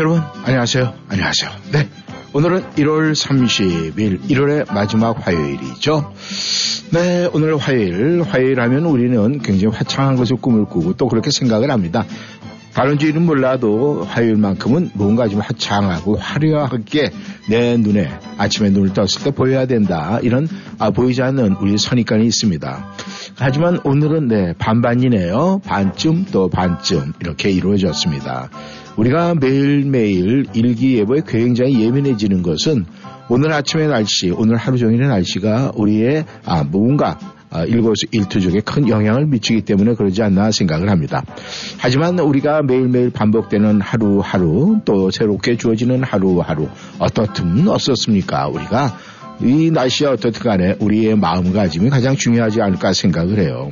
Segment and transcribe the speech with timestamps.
[0.00, 0.94] 청취자 여러분, 안녕하세요.
[1.08, 1.50] 안녕하세요.
[1.72, 1.88] 네.
[2.32, 6.12] 오늘은 1월 30일, 1월의 마지막 화요일이죠.
[6.92, 12.04] 네, 오늘 화요일, 화요일 하면 우리는 굉장히 화창한 것을 꿈을 꾸고 또 그렇게 생각을 합니다.
[12.72, 17.10] 다른 주일은 몰라도 화요일만큼은 뭔가 좀 화창하고 화려하게
[17.48, 20.18] 내 눈에 아침에 눈을 떴을 때 보여야 된다.
[20.22, 22.86] 이런 아, 보이지 않는 우리 선입관이 있습니다.
[23.36, 25.60] 하지만 오늘은 네, 반반이네요.
[25.64, 28.50] 반쯤 또 반쯤 이렇게 이루어졌습니다.
[28.96, 32.86] 우리가 매일매일 일기예보에 굉장히 예민해지는 것은
[33.28, 37.18] 오늘 아침의 날씨, 오늘 하루 종일의 날씨가 우리의 아, 뭔가
[37.52, 41.24] 아, 일거수일투족에 큰 영향을 미치기 때문에 그러지 않나 생각을 합니다.
[41.78, 48.46] 하지만 우리가 매일매일 반복되는 하루하루 또 새롭게 주어지는 하루하루 어떻든 어떻습니까?
[48.48, 48.96] 우리가
[49.42, 53.70] 이 날씨와 어떻든 간에 우리의 마음가짐이 가장 중요하지 않을까 생각을 해요.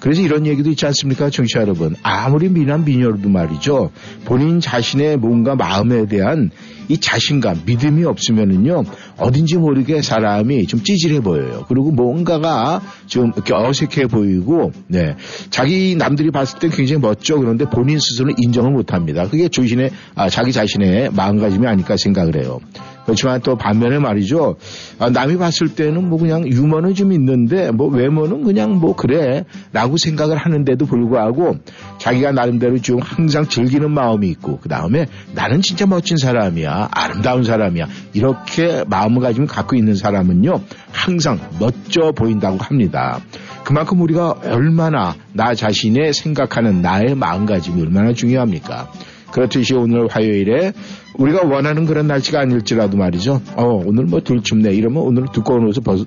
[0.00, 1.96] 그래서 이런 얘기도 있지 않습니까, 청취자 여러분?
[2.02, 3.90] 아무리 미남 미녀도 말이죠.
[4.24, 6.50] 본인 자신의 뭔가 마음에 대한
[6.88, 8.84] 이 자신감, 믿음이 없으면은요,
[9.18, 11.66] 어딘지 모르게 사람이 좀 찌질해 보여요.
[11.68, 15.16] 그리고 뭔가가 좀 이렇게 어색해 보이고, 네.
[15.50, 17.36] 자기 남들이 봤을 때 굉장히 멋져.
[17.36, 19.28] 그런데 본인 스스로는 인정을 못 합니다.
[19.28, 22.60] 그게 자신의, 아, 자기 자신의 마음가짐이 아닐까 생각을 해요.
[23.08, 24.56] 그렇지만 또 반면에 말이죠.
[24.98, 29.96] 아, 남이 봤을 때는 뭐 그냥 유머는 좀 있는데 뭐 외모는 그냥 뭐 그래 라고
[29.96, 31.56] 생각을 하는데도 불구하고
[31.96, 37.88] 자기가 나름대로 좀 항상 즐기는 마음이 있고 그 다음에 나는 진짜 멋진 사람이야 아름다운 사람이야
[38.12, 40.60] 이렇게 마음가짐을 갖고 있는 사람은요
[40.92, 43.20] 항상 멋져 보인다고 합니다.
[43.64, 48.90] 그만큼 우리가 얼마나 나 자신의 생각하는 나의 마음가짐이 얼마나 중요합니까?
[49.32, 50.72] 그렇듯이 오늘 화요일에
[51.18, 53.40] 우리가 원하는 그런 날씨가 아닐지라도 말이죠.
[53.56, 54.72] 어, 오늘 뭐 들춥네.
[54.72, 56.06] 이러면 오늘 두꺼운 옷을 벗,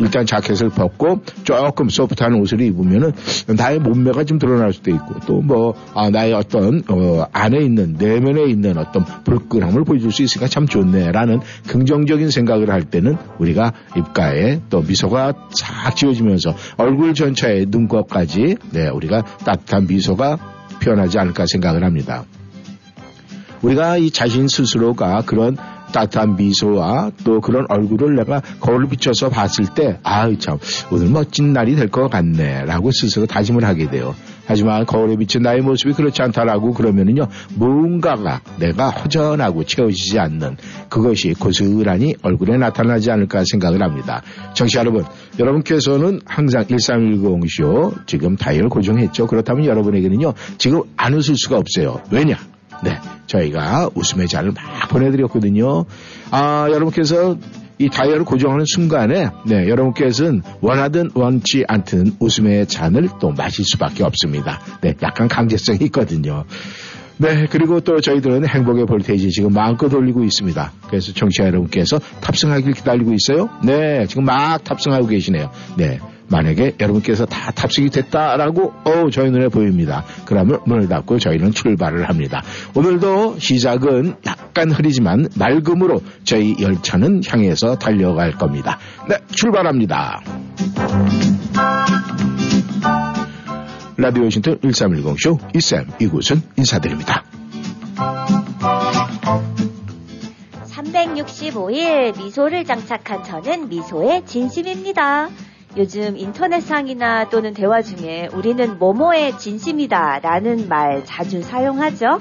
[0.00, 3.12] 일단 자켓을 벗고 조금 소프트한 옷을 입으면은
[3.56, 8.44] 나의 몸매가 좀 드러날 수도 있고 또 뭐 아, 나의 어떤 어, 안에 있는 내면에
[8.44, 14.82] 있는 어떤 불끈함을 보여줄 수 있으니까 참 좋네라는 긍정적인 생각을 할 때는 우리가 입가에 또
[14.82, 20.36] 미소가 싹 지워지면서 얼굴 전체의 눈꺼까지 네 우리가 따뜻한 미소가
[20.82, 22.24] 표현하지 않을까 생각을 합니다.
[23.62, 25.56] 우리가 이 자신 스스로가 그런
[25.92, 30.58] 따뜻한 미소와 또 그런 얼굴을 내가 거울을 비춰서 봤을 때, 아유, 참,
[30.90, 32.66] 오늘 멋진 날이 될 것 같네.
[32.66, 34.14] 라고 스스로 다짐을 하게 돼요.
[34.44, 40.56] 하지만 거울에 비친 나의 모습이 그렇지 않다라고 그러면은요, 뭔가가 내가 허전하고 채워지지 않는
[40.90, 44.22] 그것이 고스란히 얼굴에 나타나지 않을까 생각을 합니다.
[44.54, 45.04] 정치 여러분,
[45.38, 49.26] 여러분께서는 항상 1310쇼 지금 다이얼 고정했죠.
[49.26, 52.00] 그렇다면 여러분에게는요, 지금 안 웃을 수가 없어요.
[52.10, 52.36] 왜냐?
[52.84, 55.84] 네, 저희가 웃음의 잔을 막 보내드렸거든요.
[56.30, 57.36] 아, 여러분께서
[57.78, 64.60] 이 다이얼을 고정하는 순간에 네, 여러분께서는 원하든 원치 않든 웃음의 잔을 또 마실 수밖에 없습니다.
[64.80, 66.44] 네, 약간 강제성이 있거든요.
[67.18, 70.72] 네, 그리고 또 저희들은 행복의 볼테이지 지금 마음껏 올리고 있습니다.
[70.88, 73.48] 그래서 청취자 여러분께서 탑승하길 기다리고 있어요.
[73.64, 75.50] 네, 지금 막 탑승하고 계시네요.
[75.76, 76.00] 네.
[76.30, 80.04] 만약에 여러분께서 다 탑승이 됐다라고 어 저희 눈에 보입니다.
[80.24, 82.42] 그러면 문을 닫고 저희는 출발을 합니다.
[82.74, 88.78] 오늘도 시작은 약간 흐리지만 맑음으로 저희 열차는 향해서 달려갈 겁니다.
[89.08, 90.22] 네, 출발합니다.
[93.96, 97.24] 라디오 워싱턴 1310쇼 이쌤 이곳은 인사드립니다.
[100.66, 105.28] 365일 미소를 장착한 저는 미소의 진심입니다.
[105.78, 112.18] 요즘 인터넷상이나 또는 대화 중에 우리는 뭐뭐의 진심이다 라는 말 자주 사용하죠.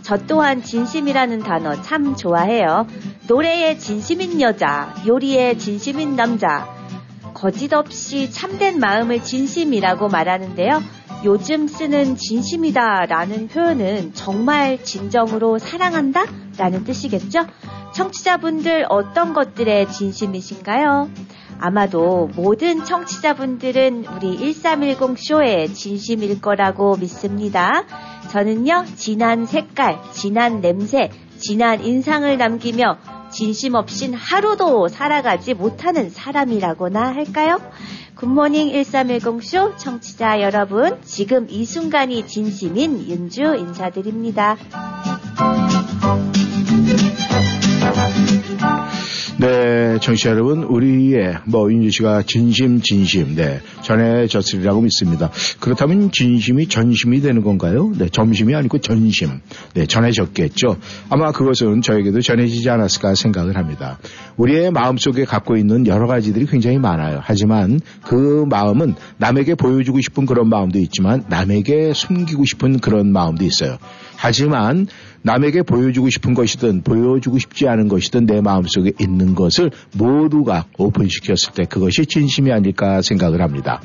[0.00, 2.86] 저 또한 진심이라는 단어 참 좋아해요.
[3.28, 6.66] 노래에 진심인 여자, 요리에 진심인 남자,
[7.34, 10.82] 거짓 없이 참된 마음을 진심이라고 말하는데요.
[11.26, 16.24] 요즘 쓰는 진심이다 라는 표현은 정말 진정으로 사랑한다
[16.56, 17.46] 라는 뜻이겠죠?
[17.92, 21.10] 청취자분들 어떤 것들에 진심이신가요?
[21.58, 27.84] 아마도 모든 청취자분들은 우리 1310쇼의 진심일 거라고 믿습니다.
[28.30, 32.98] 저는요, 진한 색깔, 진한 냄새, 진한 인상을 남기며
[33.30, 37.60] 진심 없인 하루도 살아가지 못하는 사람이라고나 할까요?
[38.14, 44.56] 굿모닝 1310쇼 청취자 여러분, 지금 이 순간이 진심인 윤주 인사드립니다.
[49.36, 55.28] 네, 청취자 여러분, 우리의 뭐 윤주 씨가 진심 진심 네 전해졌으리라고 믿습니다.
[55.58, 57.92] 그렇다면 진심이 전심이 되는 건가요?
[57.98, 59.40] 네, 점심이 아니고 전심
[59.74, 60.76] 네 전해졌겠죠.
[61.10, 63.98] 아마 그것은 저에게도 전해지지 않았을까 생각을 합니다.
[64.36, 67.20] 우리의 마음 속에 갖고 있는 여러 가지들이 굉장히 많아요.
[67.20, 73.78] 하지만 그 마음은 남에게 보여주고 싶은 그런 마음도 있지만 남에게 숨기고 싶은 그런 마음도 있어요.
[74.16, 74.86] 하지만
[75.24, 81.64] 남에게 보여주고 싶은 것이든 보여주고 싶지 않은 것이든 내 마음속에 있는 것을 모두가 오픈시켰을 때
[81.64, 83.80] 그것이 진심이 아닐까 생각을 합니다.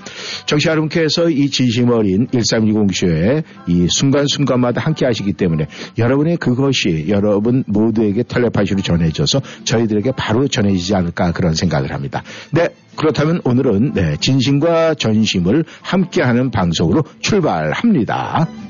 [0.46, 7.64] 정치 여러분께서 이 진심 어린 1320 쇼에 이 순간순간마다 함께 하시기 때문에 여러분의 그것이 여러분
[7.68, 12.22] 모두에게 텔레파시로 전해져서 저희들에게 바로 전해지지 않을까 그런 생각을 합니다.
[12.52, 18.69] 네, 그렇다면 오늘은 네, 진심과 전심을 함께하는 방송으로 출발합니다.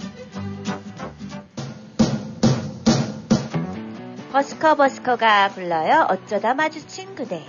[4.31, 6.05] 버스커 버스커가 불러요.
[6.07, 7.43] 어쩌다 마주친 그대.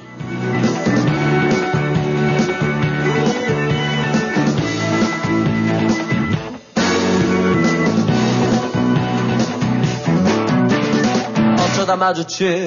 [11.59, 12.67] 어쩌다 마주친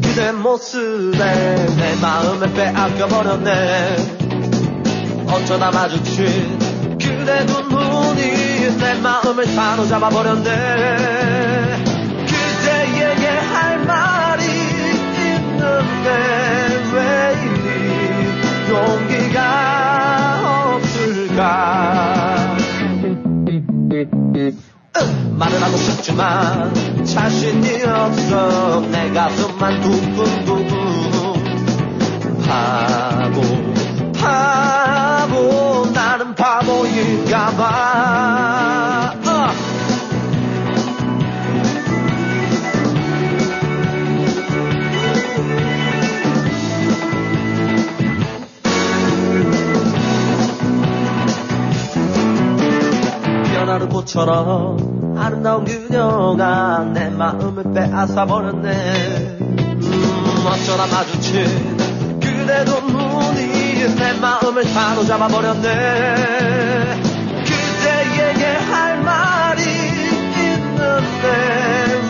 [0.00, 3.96] 그대 모습에 내 마음을 빼앗겨버렸네
[5.26, 6.56] 어쩌다 마주친
[6.98, 11.59] 그대 두 눈이 내 마음을 사로잡아버렸네
[25.40, 26.74] 말을 하고 싶지만
[27.04, 28.80] 자신이 없어.
[28.90, 30.90] 내 가슴만 두근두근
[32.46, 33.40] 바보
[34.20, 38.19] 바보 나는 바보인가봐
[53.70, 59.38] 변하는 꽃처럼 아름다운 그녀가 내 마음을 빼앗아 버렸네.
[59.40, 61.44] 음, 어쩌다 마주친
[62.18, 67.00] 그대도 눈이 내 마음을 사로잡아 버렸네.
[67.44, 69.62] 그대에게 할 말이
[70.42, 71.28] 있는데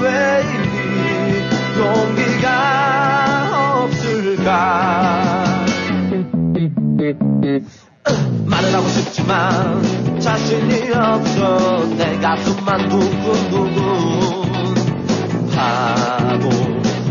[0.01, 1.45] 왜 이리
[1.79, 2.49] 용기가
[3.85, 5.61] 없을까
[8.47, 11.85] 말을 하고 싶지만 자신이 없어.
[11.97, 14.51] 내 가슴만 두근두근.
[15.55, 16.49] 바보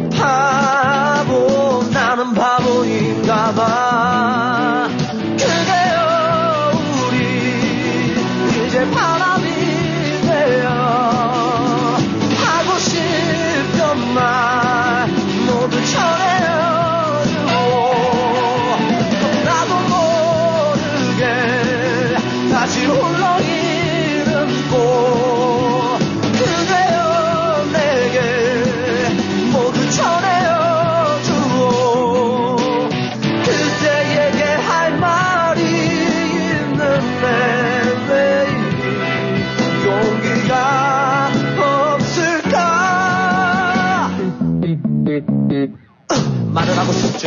[0.10, 3.99] 바보 나는 바보인가 봐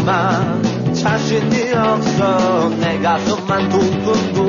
[0.07, 0.63] 하고 싶지만
[0.95, 2.69] 자신이 없어.
[2.81, 4.42] 내 가슴만 두근두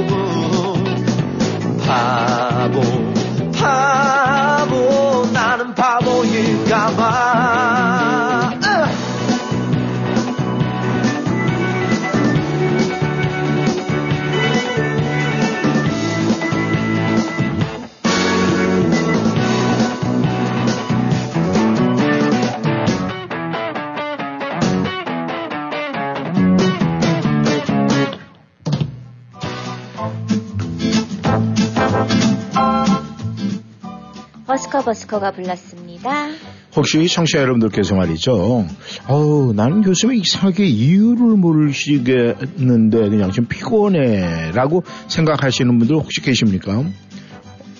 [34.74, 36.30] 버스커 버스커가 불렀습니다.
[36.76, 38.66] 혹시 청취자 여러분들께서 말이죠.
[39.08, 46.84] 어우, 나는 교수님 이상하게 이유를 모르시겠는데 그냥 좀 피곤해 라고 생각하시는 분들 혹시 계십니까?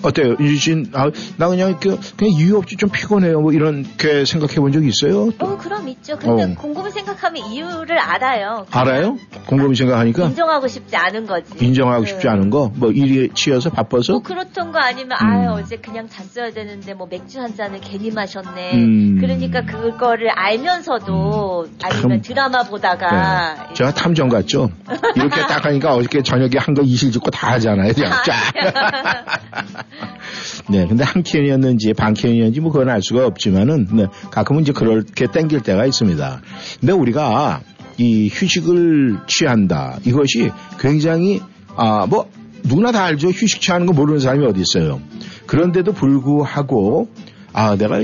[0.04, 0.36] 어때요?
[0.58, 3.40] 씨, 아, 나 그냥 이렇게 그냥 이유 없이 좀 피곤해요.
[3.40, 5.30] 뭐 이렇게 생각해 본적 있어요?
[5.38, 6.18] 어, 그럼 있죠.
[6.18, 6.54] 근데 어.
[6.54, 8.66] 곰곰이 생각하면 이유를 알아요.
[8.70, 9.16] 알아요?
[9.46, 11.52] 곰곰이 생각하니까 인정하고 싶지 않은 거지.
[11.64, 14.12] 인정하고 그, 싶지 않은 거, 뭐 일이 치여서 바빠서.
[14.12, 15.26] 뭐 그렇던 거 아니면 음.
[15.26, 18.74] 아유 어제 그냥 잤어야 되는데 뭐 맥주 한 잔을 괜히 마셨네.
[18.74, 19.16] 음.
[19.20, 23.74] 그러니까 그거를 알면서도 아니면 드라마 보다가 네.
[23.74, 24.70] 제가 탐정 같죠?
[25.16, 27.92] 이렇게 딱 하니까 어저께 저녁에 한 거 이실 짓고 다 하잖아요.
[27.92, 28.34] 그냥 쫙.
[30.68, 35.26] 네, 근데 한 캔이었는지 반 캔이었는지 뭐 그건 알 수가 없지만은 네, 가끔은 이제 그렇게
[35.26, 36.40] 땡길 때가 있습니다.
[36.80, 37.62] 근데 우리가
[37.98, 39.98] 이 휴식을 취한다.
[40.04, 41.40] 이것이 굉장히
[41.76, 42.30] 아, 뭐
[42.64, 43.28] 누구나 다 알죠.
[43.28, 45.00] 휴식 취하는 거 모르는 사람이 어디 있어요.
[45.46, 47.08] 그런데도 불구하고
[47.52, 48.00] 아, 내가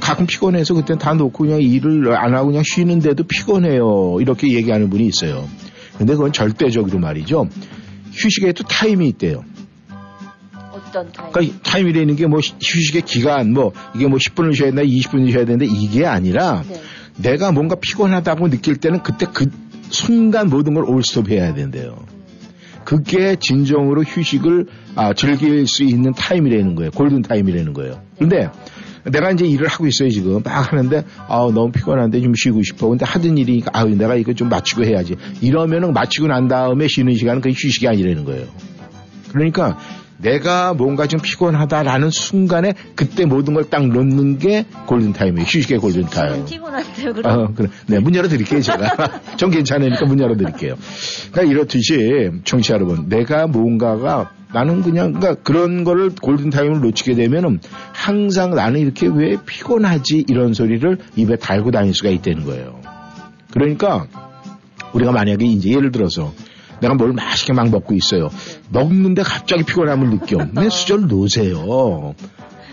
[0.00, 4.18] 가끔 피곤해서 그땐 다 놓고 그냥 일을 안 하고 그냥 쉬는데도 피곤해요.
[4.20, 5.46] 이렇게 얘기하는 분이 있어요.
[5.98, 7.48] 근데 그건 절대적으로 말이죠.
[8.12, 9.44] 휴식에도 타임이 있대요.
[10.88, 11.10] 어떤?
[11.12, 15.44] 그러니까 이 타임이라는 게 뭐 휴식의 기간 뭐 이게 뭐 10분을 쉬어야 된다 20분을 쉬어야
[15.44, 16.80] 되는데 이게 아니라 네.
[17.16, 19.46] 내가 뭔가 피곤하다고 느낄 때는 그때 그
[19.90, 21.96] 순간 모든 걸 올스톱 해야 된대요.
[22.84, 26.90] 그게 진정으로 휴식을 아, 즐길 수 있는 타임이라는 거예요.
[26.90, 28.00] 골든 타임이라는 거예요.
[28.18, 28.48] 근데
[29.04, 32.88] 내가 이제 일을 하고 있어요 지금 막 하는데 아 너무 피곤한데 좀 쉬고 싶어.
[32.88, 35.16] 근데 하던 일이니까 아 내가 이거 좀 마치고 해야지.
[35.40, 38.46] 이러면은 마치고 난 다음에 쉬는 시간은 그게 휴식이 아니라는 거예요.
[39.32, 39.78] 그러니까
[40.20, 45.44] 내가 뭔가 좀 피곤하다라는 순간에 그때 모든 걸 딱 놓는 게 골든타임이에요.
[45.46, 46.44] 휴식의 골든타임.
[46.46, 47.12] 피곤한데요.
[47.12, 47.68] 그럼 어, 그래.
[47.86, 49.20] 네, 문 열어드릴게요, 제가.
[49.36, 50.74] 전 괜찮으니까 문 열어드릴게요.
[51.32, 57.60] 그러니까 이렇듯이, 청취자 여러분, 내가 뭔가가 나는 그냥, 그러니까 그런 거를 골든타임을 놓치게 되면은
[57.92, 60.24] 항상 나는 이렇게 왜 피곤하지?
[60.28, 62.80] 이런 소리를 입에 달고 다닐 수가 있다는 거예요.
[63.52, 64.06] 그러니까
[64.94, 66.32] 우리가 만약에 이제 예를 들어서
[66.80, 68.28] 내가 뭘 맛있게 막 먹고 있어요.
[68.70, 70.44] 먹는데 갑자기 피곤함을 느껴.
[70.52, 72.14] 내 수저를 놓으세요.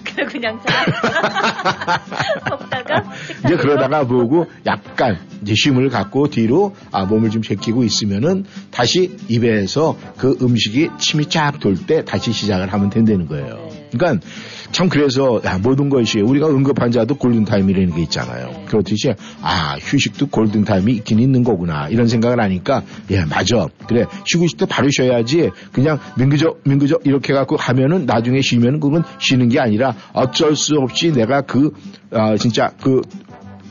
[0.06, 0.86] 그래 그냥 자
[2.50, 3.12] 먹다가
[3.44, 9.98] 이제 그러다가 보고 약간 이제 쉼을 갖고 뒤로 아 몸을 좀 제끼고 있으면은 다시 입에서
[10.18, 13.68] 그 음식이 침이 쫙 돌 때 다시 시작을 하면 된다는 거예요.
[13.70, 13.90] 네.
[13.92, 14.26] 그러니까
[14.72, 18.48] 참 그래서 야, 모든 것이 우리가 응급 환자도 골든 타임이라는 게 있잖아요.
[18.48, 18.66] 네.
[18.68, 24.48] 그렇듯이 아 휴식도 골든 타임이 있긴 있는 거구나 이런 생각을 하니까 예 맞아 그래 쉬고
[24.48, 29.60] 싶을 때 바로 쉬어야지 그냥 민그저 민그저 이렇게 갖고 하면은 나중에 쉬면은 그건 쉬는 게
[29.60, 31.72] 아니라 어쩔 수 없이 내가 그
[32.12, 33.02] 아, 진짜 그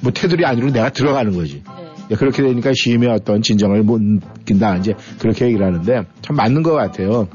[0.05, 1.63] 뭐 테두리 안으로 내가 들어가는 거지.
[1.67, 1.85] 네.
[2.11, 4.77] 예, 그렇게 되니까 쉼의 어떤 진정을 못 느낀다.
[4.77, 7.27] 이제 그렇게 얘기를 하는데 참 맞는 것 같아요.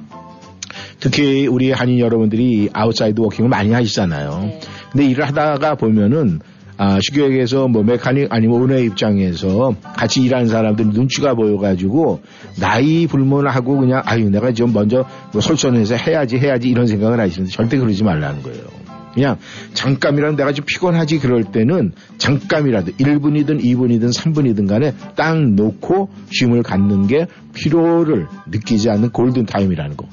[0.99, 4.39] 특히 우리 한인 여러분들이 outside working을 많이 하시잖아요.
[4.43, 4.59] 네.
[4.91, 6.39] 근데 일을 하다가 보면은
[6.81, 12.21] 아, 쉽게 얘기해서 뭐 mechanic 아니면 오너 입장에서 같이 일하는 사람들 눈치가 보여가지고
[12.57, 17.77] 나이 불문하고 그냥 아유 내가 좀 먼저 뭐 솔선해서 해야지 해야지 이런 생각을 하시는데 절대
[17.77, 18.78] 그러지 말라는 거예요.
[19.19, 19.37] 그냥
[19.73, 27.07] 잠깐이라도 내가 좀 피곤하지 그럴 때는 잠깐이라도 1분이든 2분이든 3분이든 간에 딱 놓고 쉼을 갖는
[27.07, 30.07] 게 피로를 느끼지 않는 골든 타임이라는 거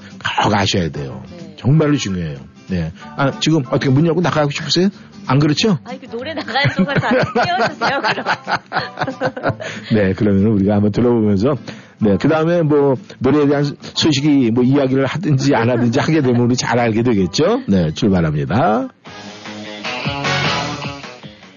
[0.46, 1.22] 꼭 아셔야 돼요.
[1.30, 1.54] 네.
[1.56, 2.38] 정말로 중요해요.
[2.68, 2.92] 네.
[3.16, 4.88] 아, 지금 어떻게 문 열고 나가고 싶으세요?
[5.26, 5.78] 안 그렇죠?
[5.84, 8.24] 아 이거 노래 나가는 동안 다 띄워주세요 그럼
[9.92, 11.56] 네, 그러면 우리가 한번 들어보면서
[11.98, 16.56] 네, 그 다음에 뭐 노래에 대한 소식이 뭐 이야기를 하든지 안 하든지 하게 되면 우리
[16.56, 17.62] 잘 알게 되겠죠?
[17.68, 18.88] 네, 출발합니다.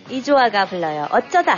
[0.09, 1.57] 이조아가 불러요 어쩌다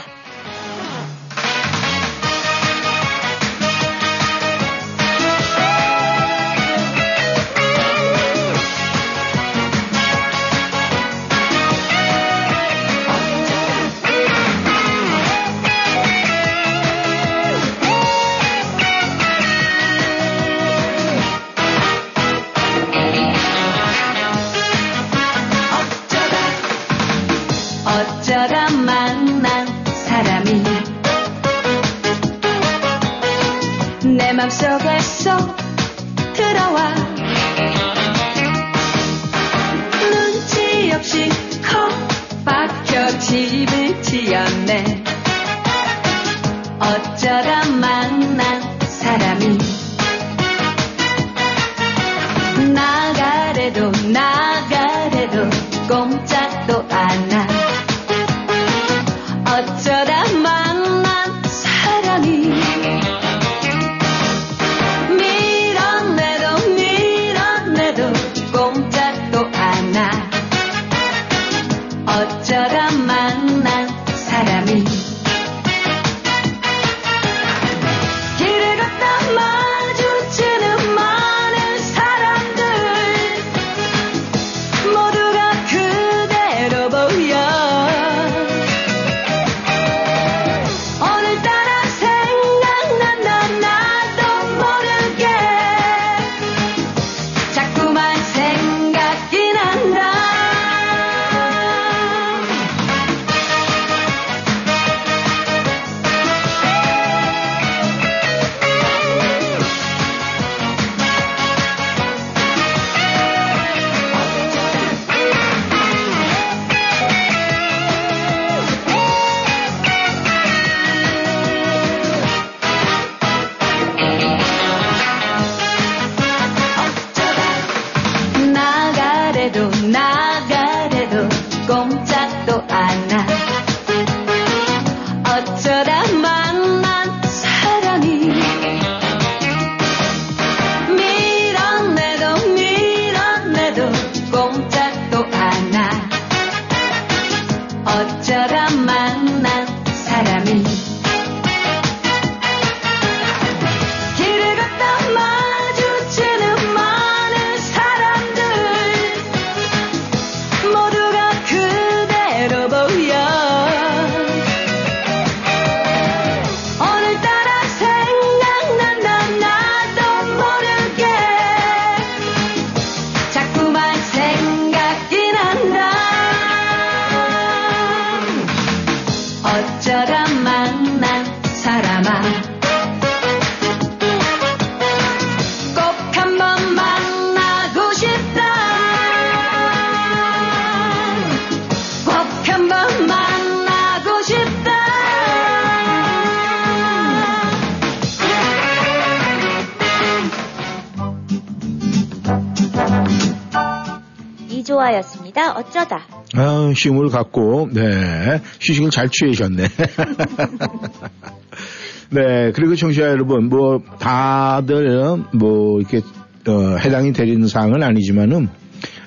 [206.72, 209.68] 아, 쉼을 갖고, 네, 휴식을 잘 취하셨네.
[212.12, 216.02] 네, 그리고 청취자 여러분, 뭐, 다들, 뭐, 이렇게,
[216.48, 218.50] 어, 해당이 되는 사항은 아니지만은,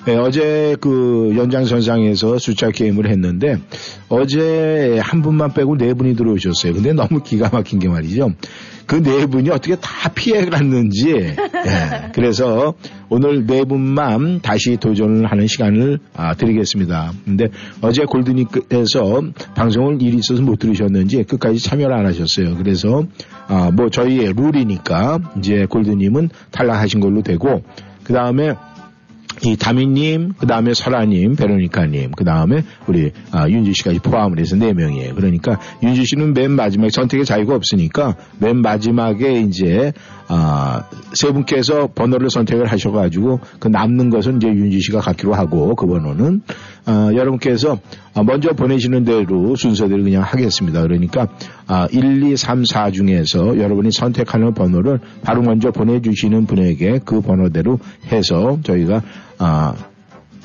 [0.05, 3.57] 네, 어제 그 연장선상에서 숫자 게임을 했는데,
[4.07, 6.73] 어제 한 분만 빼고 네 분이 들어오셨어요.
[6.73, 8.33] 근데 너무 기가 막힌 게 말이죠.
[8.85, 11.35] 그 네 분이 어떻게 다 피해 갔는지, 예,
[12.13, 12.73] 그래서
[13.09, 17.11] 오늘 네 분만 다시 도전을 하는 시간을 아, 드리겠습니다.
[17.23, 17.47] 근데
[17.81, 19.21] 어제 골드니크에서
[19.55, 22.55] 방송을 일이 있어서 못 들으셨는지 끝까지 참여를 안 하셨어요.
[22.57, 23.05] 그래서
[23.47, 27.63] 아, 뭐 저희의 룰이니까 이제 골드님은 탈락하신 걸로 되고
[28.03, 28.55] 그 다음에
[29.43, 34.73] 이 다미님, 그 다음에 설아님, 베로니카님, 그 다음에 우리 아, 윤지 씨까지 포함을 해서 네
[34.73, 35.13] 명이에요.
[35.15, 39.91] 그러니까 윤지 씨는 맨 마지막에 선택의 자유가 없으니까 맨 마지막에 이제
[40.27, 45.85] 아, 세 분께서 번호를 선택을 하셔가지고 그 남는 것은 이제 윤지 씨가 갖기로 하고 그
[45.85, 46.41] 번호는
[46.85, 47.79] 아, 여러분께서
[48.13, 50.81] 아, 먼저 보내시는 대로 순서대로 그냥 하겠습니다.
[50.81, 51.27] 그러니까
[51.67, 57.79] 아, 1, 2, 3, 4 중에서 여러분이 선택하는 번호를 바로 먼저 보내주시는 분에게 그 번호대로
[58.11, 59.01] 해서 저희가
[59.39, 59.73] 아,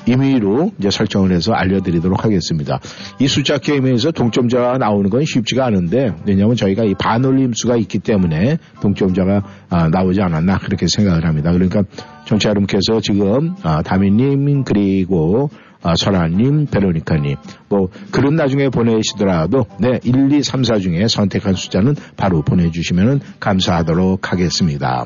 [0.07, 2.79] 임의로 이제 설정을 해서 알려드리도록 하겠습니다.
[3.19, 8.57] 이 숫자 게임에서 동점자가 나오는 건 쉽지가 않은데 왜냐하면 저희가 이 반올림 수가 있기 때문에
[8.81, 11.51] 동점자가 아, 나오지 않았나 그렇게 생각을 합니다.
[11.51, 11.83] 그러니까
[12.25, 15.49] 정치 여러분께서 지금 아, 다미님 그리고
[15.83, 17.35] 아, 설아님, 베로니카님,
[17.69, 24.31] 뭐, 글은 나중에 보내시더라도, 네, 1, 2, 3, 4 중에 선택한 숫자는 바로 보내주시면 감사하도록
[24.31, 25.05] 하겠습니다.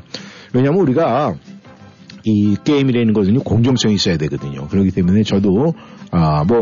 [0.53, 1.35] 왜냐면 우리가
[2.23, 4.67] 이 게임이라는 것은 공정성이 있어야 되거든요.
[4.67, 5.73] 그렇기 때문에 저도
[6.11, 6.61] 아 뭐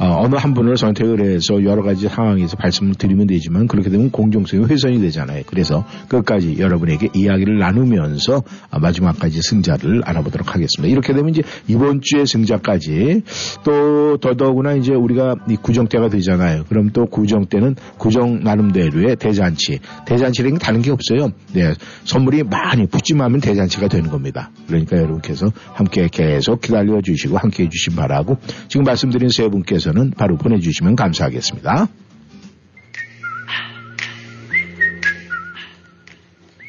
[0.00, 4.98] 어, 느한 분을 선택을 해서 여러 가지 상황에서 말씀을 드리면 되지만 그렇게 되면 공정성이 훼손이
[4.98, 5.42] 되잖아요.
[5.46, 10.90] 그래서 끝까지 여러분에게 이야기를 나누면서 아, 마지막까지 승자를 알아보도록 하겠습니다.
[10.90, 13.24] 이렇게 되면 이제 이번 주에 승자까지
[13.62, 16.64] 또 더더구나 이제 우리가 이 구정 때가 되잖아요.
[16.70, 19.80] 그럼 또 구정 때는 구정 나름대로의 대잔치.
[20.06, 21.32] 대잔치라는 게 다른 게 없어요.
[21.52, 21.74] 네.
[22.04, 24.50] 선물이 많이 푸짐하면 대잔치가 되는 겁니다.
[24.66, 30.10] 그러니까 여러분께서 함께 계속 기다려 주시고 함께 해 주신 바라고 지금 말씀드린 세 분께서 는
[30.12, 31.88] 바로 보내주시면 감사하겠습니다.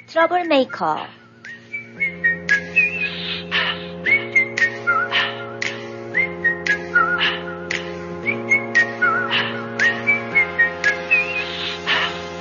[0.08, 1.08] 트러블 메이커.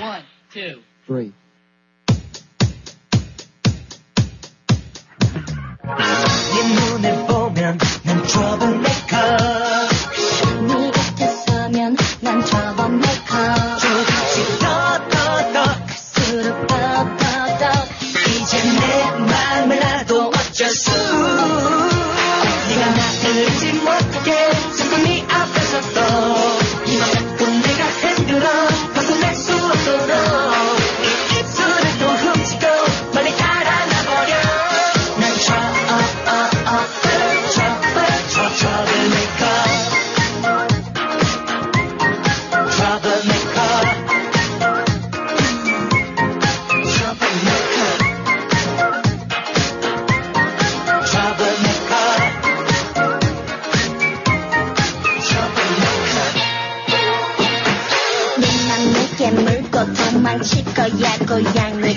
[0.00, 1.32] One, two, three.
[6.52, 8.89] 네 눈을 보면 난 troublemaker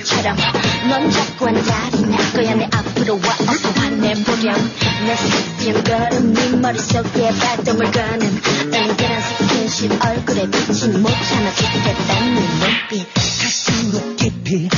[0.03, 0.37] 고양이처럼
[0.89, 4.71] 넌 자꾸 한달이 날 거야 내 앞으로 와 어서 화내보렴
[5.07, 13.13] 내 스킨 걸음 네 머릿속에 발동을 거는 땡그란 스킨십 얼굴에 비친 못 참아 죽겠다는 눈빛.
[13.13, 14.69] 갈수록 깊이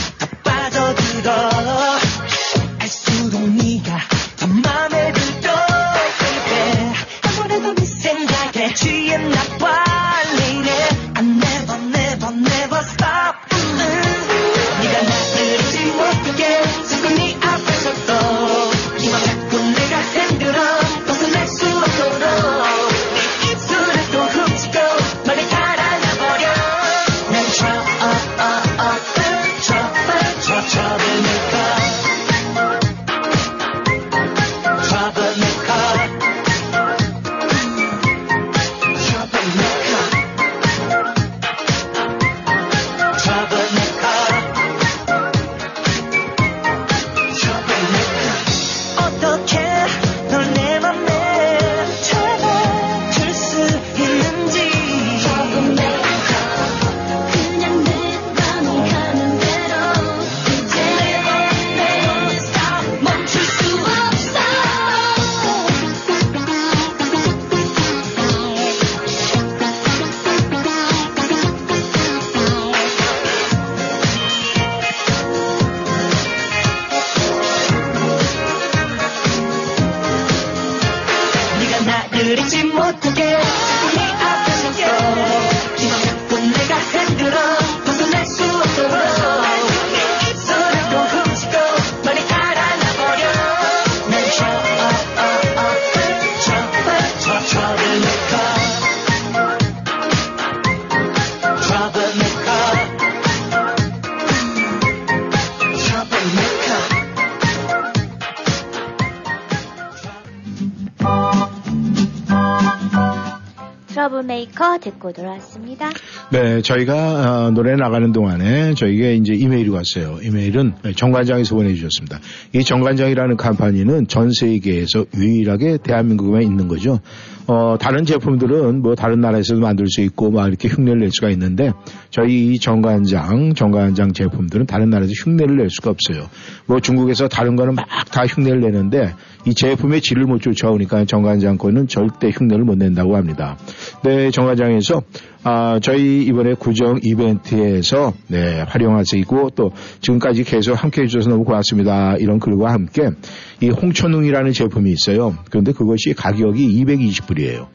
[116.55, 120.19] 네, 저희가 어, 노래 나가는 동안에 저희가 이제 이메일이 왔어요.
[120.23, 122.21] 이메일은 정관장에서 보내주셨습니다.
[122.53, 127.01] 이 정관장이라는 컴퍼니는 전 세계에서 유일하게 대한민국에만 있는 거죠.
[127.47, 131.71] 어, 다른 제품들은 뭐 다른 나라에서도 만들 수 있고 막 이렇게 흉내를 낼 수가 있는데
[132.09, 136.27] 저희 이 정관장, 정관장 제품들은 다른 나라에서 흉내를 낼 수가 없어요.
[136.65, 139.13] 뭐 중국에서 다른 거는 막 다 흉내를 내는데
[139.45, 143.57] 이 제품의 질을 못 쫓아오니까 정관장 거는 절대 흉내를 못 낸다고 합니다.
[144.03, 145.01] 네, 정관장에서
[145.43, 152.15] 아, 저희 이번에 구정 이벤트에서 네, 활용하시고 또 지금까지 계속 함께 해주셔서 너무 고맙습니다.
[152.17, 153.11] 이런 글과 함께
[153.61, 155.35] 이 홍천웅이라는 제품이 있어요.
[155.49, 157.67] 그런데 그것이 가격이 220불이에요.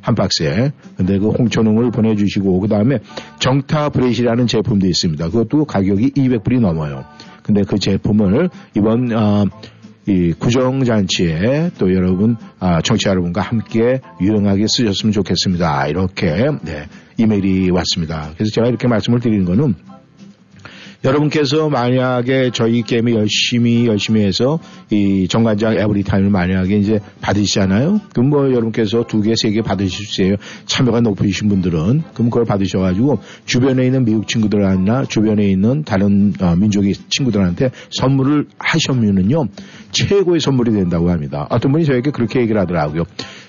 [0.00, 0.72] 한 박스에.
[0.96, 2.98] 근데 그 홍천웅을 보내주시고 그 다음에
[3.38, 5.30] 정타 브레이시라는 제품도 있습니다.
[5.30, 7.04] 그것도 가격이 200불이 넘어요.
[7.42, 9.46] 근데 그 제품을 이번 어,
[10.06, 15.88] 이 구정잔치에 또 여러분 아, 청취자 여러분과 함께 유용하게 쓰셨으면 좋겠습니다.
[15.88, 16.26] 이렇게
[16.62, 18.30] 네, 이메일이 왔습니다.
[18.34, 19.74] 그래서 제가 이렇게 말씀을 드리는 거는
[21.04, 24.58] 여러분께서 만약에 저희 게임에 열심히 열심히 해서
[24.90, 28.00] 이 정관장 에브리타임을 만약에 이제 받으시잖아요.
[28.14, 30.36] 그럼 뭐 여러분께서 두 개, 세 개 받으실 수 있어요.
[30.64, 36.94] 참여가 높으신 분들은 그럼 그걸 받으셔가지고 주변에 있는 미국 친구들이나 주변에 있는 다른 어, 민족의
[37.10, 39.48] 친구들한테 선물을 하시면은요
[39.92, 41.46] 최고의 선물이 된다고 합니다.
[41.50, 43.04] 어떤 분이 저에게 그렇게 얘기를 하더라고요.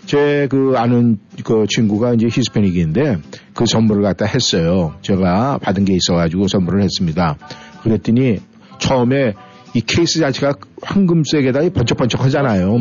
[0.06, 3.18] 제 그 아는 그 친구가 이제 히스패닉인데
[3.54, 4.96] 그 선물을 갖다 했어요.
[5.02, 7.38] 제가 받은 게 있어가지고 선물을 했습니다.
[7.84, 8.38] 그랬더니
[8.80, 9.34] 처음에
[9.74, 12.78] 이 케이스 자체가 황금색에다 번쩍번쩍 하잖아요.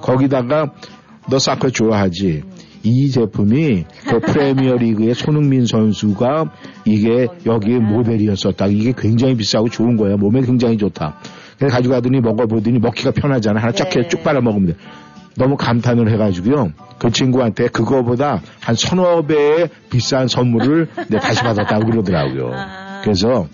[0.00, 0.72] 거기다가
[1.30, 2.42] 너 사커 좋아하지?
[2.84, 6.52] 이 제품이 그 프리미어 리그의 손흥민 선수가
[6.84, 8.66] 이게 여기에 모델이었었다.
[8.68, 10.16] 이게 굉장히 비싸고 좋은 거야.
[10.16, 11.18] 몸에 굉장히 좋다.
[11.58, 13.60] 그래서 가져가더니 먹어보더니 먹기가 편하잖아.
[13.60, 14.06] 하나 쫙 네.
[14.08, 14.74] 쭉 빨아 먹으면 돼.
[15.38, 16.72] 너무 감탄을 해가지고요.
[16.98, 22.50] 그 친구한테 그거보다 한 서너 배의 비싼 선물을 내 다시 받았다고 그러더라고요.
[22.52, 23.00] 아.
[23.02, 23.46] 그래서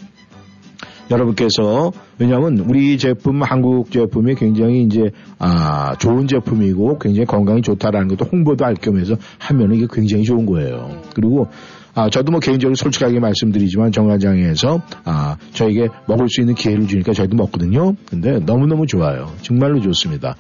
[1.11, 8.25] 여러분께서 왜냐하면 우리 제품 한국 제품이 굉장히 이제 아 좋은 제품이고 굉장히 건강이 좋다라는 것도
[8.25, 11.03] 홍보도 할 겸해서 하면은 이게 굉장히 좋은 거예요.
[11.15, 11.49] 그리고
[11.95, 17.37] 아 저도 뭐 개인적으로 솔직하게 말씀드리지만 정관장에서 아 저에게 먹을 수 있는 기회를 주니까 저희도
[17.37, 17.95] 먹거든요.
[18.09, 19.33] 근데 너무 너무 좋아요.
[19.43, 20.35] 정말로 좋습니다.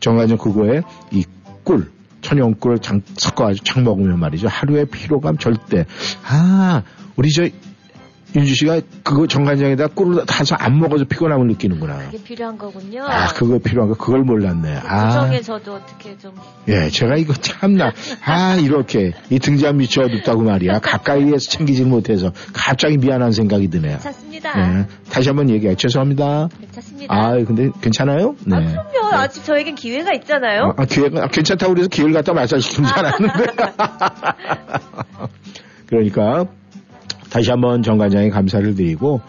[0.00, 1.24] 정관장 그거에 이
[1.64, 1.90] 꿀.
[2.22, 4.46] 천연꿀 장, 섞어가지고 장 먹으면 말이죠.
[4.46, 5.86] 하루에 피로감 절대.
[6.28, 6.82] 아,
[7.16, 7.48] 우리 저
[8.34, 11.98] 윤주 씨가 그거 정관장에다 꿀을 타서 안 먹어서 피곤함을 느끼는구나.
[12.10, 13.04] 그게 필요한 거군요.
[13.04, 14.80] 아, 그거 필요한 거 그걸 몰랐네.
[14.86, 16.32] 아, 구정에 저도 어떻게 좀
[16.68, 17.92] 예, 제가 이거 참나,
[18.24, 20.78] 아, 이렇게 이 등잔 밑이 어둡다고 말이야.
[20.78, 23.92] 가까이에서 챙기질 못해서 갑자기 미안한 생각이 드네요.
[23.94, 24.54] 괜찮습니다.
[24.54, 25.74] 네, 다시 한번 얘기해.
[25.74, 26.48] 죄송합니다.
[26.60, 27.14] 괜찮습니다.
[27.14, 28.36] 아, 근데 괜찮아요?
[28.44, 28.56] 네.
[28.56, 29.14] 아, 그럼요.
[29.16, 30.74] 아직 저에겐 기회가 있잖아요.
[30.76, 33.46] 아, 기회가, 아, 괜찮다고 그래서 기회를 갖다 말살시키는 줄 알았는데.
[35.86, 36.46] 그러니까,
[37.30, 39.20] 다시 한번 정 관장에 감사를 드리고,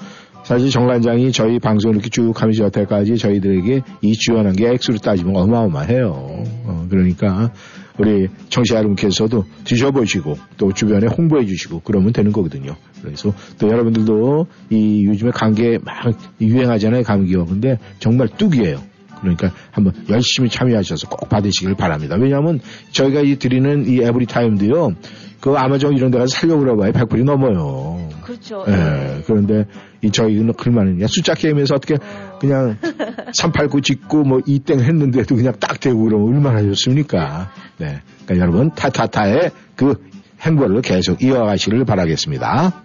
[0.43, 5.35] 사실 정 관장이 저희 방송을 이렇게 쭉 하면서 여태까지 저희들에게 이 지원한 게 액수로 따지면
[5.35, 6.09] 어마어마해요.
[6.09, 7.51] 어, 그러니까,
[7.99, 12.75] 우리 청취자 여러분께서도 드셔보시고, 또 주변에 홍보해 주시고, 그러면 되는 거거든요.
[13.03, 17.45] 그래서 또 여러분들도 이 요즘에 감기에 막 유행하잖아요, 감기가.
[17.45, 18.81] 근데 정말 뚝이에요.
[19.21, 22.15] 그러니까 한번 열심히 참여하셔서 꼭 받으시길 바랍니다.
[22.19, 22.59] 왜냐하면
[22.91, 24.95] 저희가 이 드리는 이 에브리타임도요,
[25.41, 26.91] 그 아마존 이런 데 가서 살려고 그러봐요.
[26.91, 28.07] 100불이 넘어요.
[28.23, 28.63] 그렇죠.
[28.67, 29.65] 예, 그런데
[30.03, 31.97] 이 저희는 글만은 숫자 게임에서 어떻게
[32.39, 32.77] 그냥
[33.33, 37.51] 389 짓고 뭐 2땡 했는데도 그냥 딱 되고 그러면 얼마나 좋습니까?
[37.77, 38.01] 네.
[38.25, 39.95] 그러니까 여러분 타타타의 그
[40.41, 42.83] 행보를 계속 이어가시길 바라겠습니다.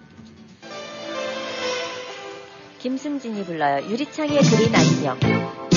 [2.79, 3.87] 김승진이 불러요.
[3.89, 5.76] 유리창에 그린 안녕.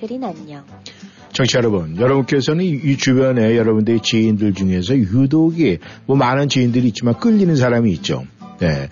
[0.00, 0.62] 그린 안녕.
[1.32, 7.54] 청취자 여러분, 여러분께서는 이, 이 주변에 여러분들의 지인들 중에서 유독이 뭐 많은 지인들이 있지만 끌리는
[7.56, 8.24] 사람이 있죠.
[8.60, 8.88] 네.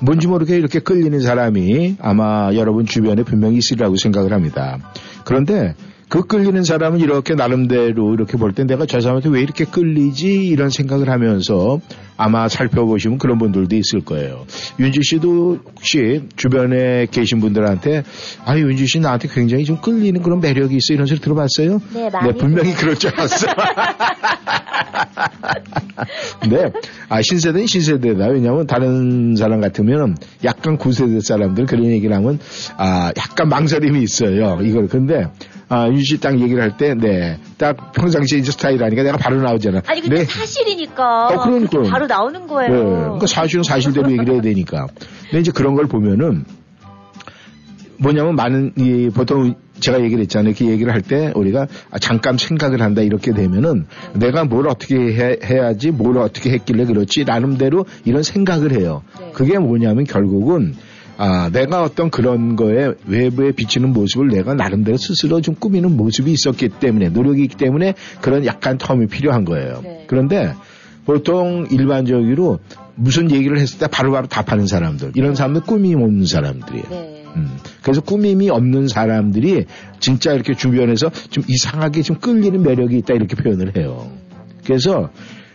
[0.00, 4.78] 뭔지 모르게 이렇게 끌리는 사람이 아마 여러분 주변에 분명히 있으리라고 생각을 합니다.
[5.24, 5.74] 그런데
[6.08, 10.70] 그 끌리는 사람은 이렇게 나름대로 이렇게 볼 때 내가 저 사람한테 왜 이렇게 끌리지 이런
[10.70, 11.80] 생각을 하면서
[12.16, 14.46] 아마 살펴보시면 그런 분들도 있을 거예요.
[14.78, 18.04] 윤지 씨도 혹시 주변에 계신 분들한테
[18.44, 21.80] 아 윤지 씨 나한테 굉장히 좀 끌리는 그런 매력이 있어 이런 소리 들어봤어요?
[21.92, 23.46] 네, 많이 분명히 그럴 줄 알았어.
[26.48, 26.70] 네,
[27.08, 28.26] 아, 신세대는 신세대다.
[28.28, 32.38] 왜냐하면 다른 사람 같으면 약간 구세대 사람들 그런 얘기를 하면
[32.76, 34.60] 아, 약간 망설임이 있어요.
[34.62, 35.26] 이걸 근데
[35.68, 39.80] 아, 윤씨 딱 얘기를 할 때, 네, 딱 평상시에 이제 스타일 하니까 내가 바로 나오잖아.
[39.86, 40.24] 아니 근데 네.
[40.24, 41.80] 사실이니까 어, 그러니까요.
[41.80, 42.70] 그게 바로 나오는 거예요.
[42.70, 42.78] 네.
[42.82, 44.86] 그러니까 사실은 사실대로 얘기를 해야 되니까.
[45.22, 46.44] 근데 이제 그런 걸 보면은
[47.96, 50.52] 뭐냐면 많은 이 보통 제가 얘기를 했잖아요.
[50.58, 55.38] 그 얘기를 할 때 우리가 아, 잠깐 생각을 한다 이렇게 되면은 내가 뭘 어떻게 해,
[55.42, 59.02] 해야지 뭘 어떻게 했길래 그렇지 나름대로 이런 생각을 해요.
[59.18, 59.30] 네.
[59.32, 60.74] 그게 뭐냐면 결국은
[61.16, 66.70] 아, 내가 어떤 그런 거에 외부에 비치는 모습을 내가 나름대로 스스로 좀 꾸미는 모습이 있었기
[66.80, 69.80] 때문에 노력이 있기 때문에 그런 약간 텀이 필요한 거예요.
[69.82, 70.04] 네.
[70.08, 70.54] 그런데
[71.04, 72.58] 보통 일반적으로
[72.96, 76.84] 무슨 얘기를 했을 때 바로바로 답하는 사람들 이런 사람들 꾸밈 없는 사람들이에요.
[76.90, 77.24] 네.
[77.36, 77.56] 음.
[77.82, 79.66] 그래서 꾸밈이 없는 사람들이
[79.98, 84.10] 진짜 이렇게 주변에서 좀 이상하게 좀 끌리는 매력이 있다 이렇게 표현을 해요.
[84.64, 85.10] 그래서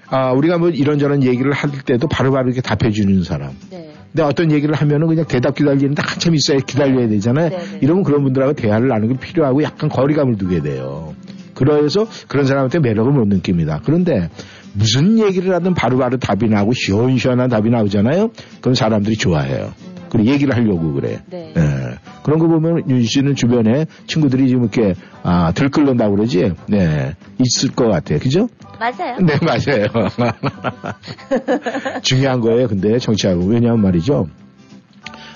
[0.07, 3.51] 아, 우리가 뭐 이런저런 얘기를 할 때도 바로바로 이렇게 답해주는 사람.
[3.69, 3.88] 네.
[4.11, 7.49] 근데 어떤 얘기를 하면은 그냥 대답 기다리는데 한참 있어야 기다려야 되잖아요.
[7.49, 7.79] 네네.
[7.81, 11.13] 이러면 그런 분들하고 대화를 나누는 게 필요하고 약간 거리감을 두게 돼요.
[11.53, 13.81] 그래서 그런 사람한테 매력을 못 느낍니다.
[13.83, 14.29] 그런데
[14.73, 18.31] 무슨 얘기를 하든 바로바로 답이 나고 시원시원한 답이 나오잖아요.
[18.61, 19.73] 그럼 사람들이 좋아해요.
[20.09, 21.21] 그리고 얘기를 하려고 그래.
[21.29, 21.53] 네.
[21.55, 21.99] 예.
[22.23, 24.93] 그런 거 보면 윤 씨는 주변에 친구들이 지금 이렇게
[25.23, 26.53] 아, 들끓는다고 그러지?
[26.67, 27.15] 네.
[27.39, 28.19] 있을 것 같아요.
[28.19, 28.47] 그죠?
[28.79, 29.17] 맞아요.
[29.19, 30.09] 네, 맞아요.
[32.01, 33.45] 중요한 거예요, 근데 정치하고.
[33.45, 34.27] 왜냐하면 말이죠.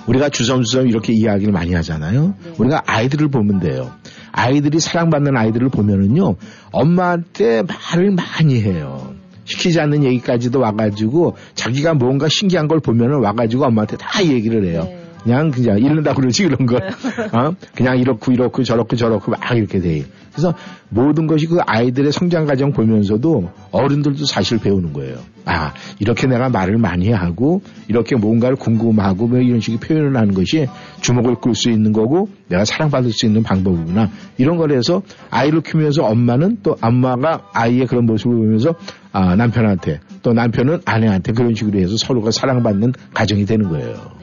[0.07, 2.35] 우리가 주섬주섬 이렇게 이야기를 많이 하잖아요.
[2.43, 2.53] 네.
[2.57, 3.91] 우리가 아이들을 보면 돼요.
[4.31, 6.35] 아이들이 사랑받는 아이들을 보면은요,
[6.71, 9.13] 엄마한테 말을 많이 해요.
[9.45, 14.83] 시키지 않는 얘기까지도 와가지고 자기가 뭔가 신기한 걸 보면은 와가지고 엄마한테 다 얘기를 해요.
[14.85, 15.02] 네.
[15.23, 16.75] 그냥 그냥 이런다 그러지 그런 거.
[16.77, 17.55] 어?
[17.75, 20.03] 그냥 이렇고 이렇고 저렇고 저렇고 막 이렇게 돼.
[20.31, 20.53] 그래서
[20.89, 25.17] 모든 것이 그 아이들의 성장 과정 보면서도 어른들도 사실 배우는 거예요.
[25.45, 30.67] 아 이렇게 내가 말을 많이 하고 이렇게 뭔가를 궁금하고 뭐 이런 식의 표현을 하는 것이
[31.01, 36.59] 주목을 끌 수 있는 거고 내가 사랑받을 수 있는 방법이구나 이런 거에서 아이를 키우면서 엄마는
[36.63, 38.73] 또 엄마가 아이의 그런 모습을 보면서
[39.11, 44.22] 아 남편한테 또 남편은 아내한테 그런 식으로 해서 서로가 사랑받는 가정이 되는 거예요.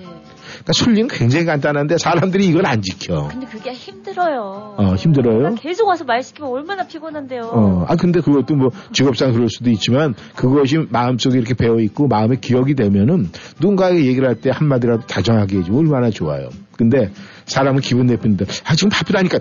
[0.60, 0.64] 네.
[0.64, 3.28] 그러니까 순리는 굉장히 간단한데 사람들이 이걸 안 지켜.
[3.28, 4.74] 근데 그게 힘들어요.
[4.76, 5.54] 어, 힘들어요?
[5.54, 7.42] 계속 와서 말 시키면 얼마나 피곤한데요.
[7.52, 12.74] 어, 아, 근데 그것도 뭐 직업상 그럴 수도 있지만 그것이 마음속에 이렇게 배어있고 마음에 기억이
[12.74, 16.48] 되면은 누군가에게 얘기를 할 때 한마디라도 다정하게 해주면 얼마나 좋아요.
[16.76, 17.10] 근데
[17.44, 19.38] 사람은 기분 나쁜데, 아, 지금 바쁘다니까.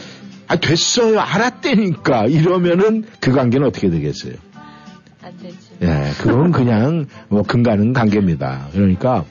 [0.48, 1.20] 아, 됐어요.
[1.22, 2.26] 알았다니까.
[2.26, 4.34] 이러면은 그 관계는 어떻게 되겠어요?
[5.22, 5.56] 안 되죠.
[5.84, 8.68] 예, 그건 그냥 뭐 근가는 관계입니다.
[8.74, 9.24] 그러니까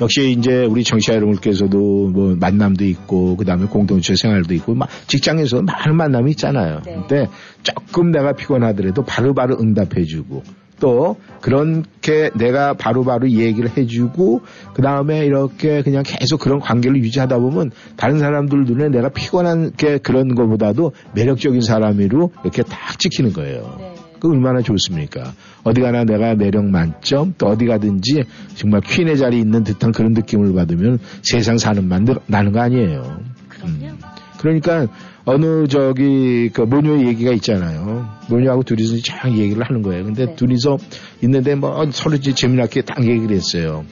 [0.00, 5.96] 역시 이제 우리 정치자 여러분께서도 뭐 만남도 있고 그다음에 공동체 생활도 있고 막 직장에서 많은
[5.96, 6.80] 만남이 있잖아요.
[6.84, 6.94] 네.
[6.94, 7.28] 근데
[7.62, 10.42] 조금 내가 피곤하더라도 바로바로 응답해주고
[10.80, 14.42] 또 그렇게 내가 바로 바로 얘기를 해주고
[14.74, 19.98] 그 다음에 이렇게 그냥 계속 그런 관계를 유지하다 보면 다른 사람들 눈에 내가 피곤한 게
[19.98, 23.76] 그런 것보다도 매력적인 사람으로 이렇게 딱 찍히는 거예요.
[23.78, 23.97] 네.
[24.20, 25.32] 그 얼마나 좋습니까?
[25.64, 30.54] 어디 가나 내가 매력 만점, 또 어디 가든지 정말 퀸의 자리에 있는 듯한 그런 느낌을
[30.54, 33.20] 받으면 세상 사는 맛 나는 거 아니에요.
[33.48, 33.96] 그럼요.
[34.38, 34.86] 그러니까
[35.24, 38.08] 어느 저기 그 모녀 얘기가 있잖아요.
[38.30, 40.04] 모녀하고 둘이서 쫙 얘기를 하는 거예요.
[40.04, 40.34] 근데 네.
[40.34, 40.78] 둘이서
[41.22, 43.84] 있는데 뭐 서로 재미나게 딱 얘기를 했어요.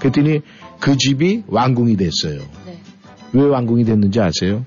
[0.00, 0.40] 그랬더니
[0.80, 2.40] 그 집이 왕궁이 됐어요.
[2.66, 2.80] 네.
[3.32, 4.64] 왜 왕궁이 됐는지 아세요?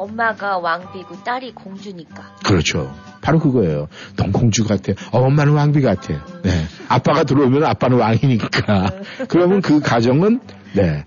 [0.00, 2.36] 엄마가 왕비고 딸이 공주니까.
[2.44, 2.92] 그렇죠.
[3.20, 3.88] 바로 그거예요.
[4.16, 4.92] 넌 공주 같아.
[5.12, 6.14] 어, 엄마는 왕비 같아.
[6.42, 6.50] 네.
[6.88, 8.90] 아빠가 들어오면 아빠는 왕이니까.
[9.28, 10.40] 그러면 그 가정은,
[10.74, 11.04] 네.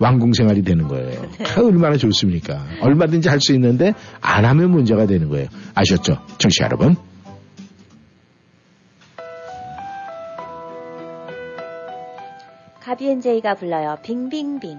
[0.00, 1.22] 왕궁 생활이 되는 거예요.
[1.54, 2.64] 그 얼마나 좋습니까?
[2.82, 5.46] 얼마든지 할 수 있는데 안 하면 문제가 되는 거예요.
[5.74, 6.18] 아셨죠?
[6.38, 6.96] 청취자 여러분.
[12.80, 13.96] 가비엔제이가 불러요.
[14.02, 14.78] 빙빙빙.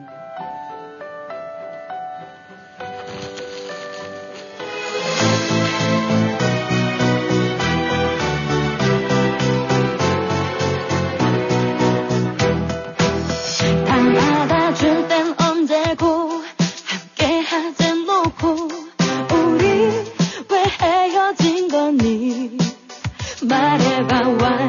[24.04, 24.65] 말해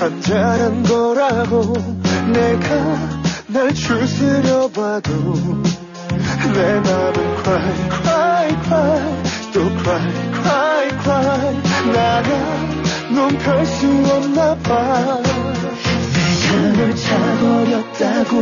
[0.00, 1.74] 잔잔한 거라고
[2.32, 5.12] 내가 날 추스려 봐도
[6.54, 9.22] 내 맘은 cry cry cry
[9.52, 10.00] 또 cry
[10.40, 11.54] cry cry.
[11.92, 12.28] 나가
[13.14, 15.20] 넌별 수 없나 봐.
[16.48, 18.36] 내가 널 차버렸다고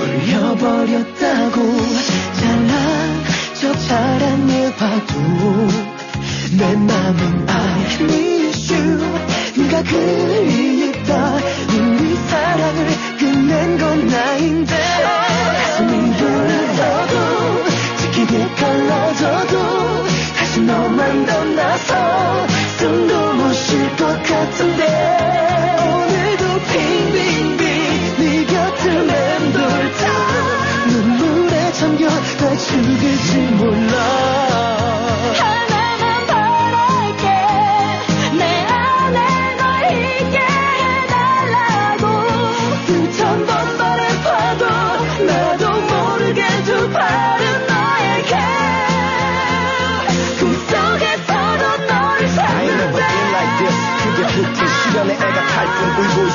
[0.00, 1.62] 울려버렸다고
[2.40, 5.14] 잘나저 잘한 봐도
[6.58, 11.34] 내 맘은 I miss you 누가 그리다.
[11.70, 12.86] 우리 사랑을
[13.18, 14.74] 끝낸 건 나인데.
[14.74, 17.64] 가슴이 불어도
[17.98, 20.04] 지키게 갈라져도
[20.36, 22.46] 다시 너만 덤나서
[22.78, 24.82] 숨도 못 쉴 것 같은데.
[25.86, 30.02] 오늘도 빙빙빙 네 곁을 맴돌다
[30.88, 33.94] 눈물에 잠겨 나 죽일지 몰라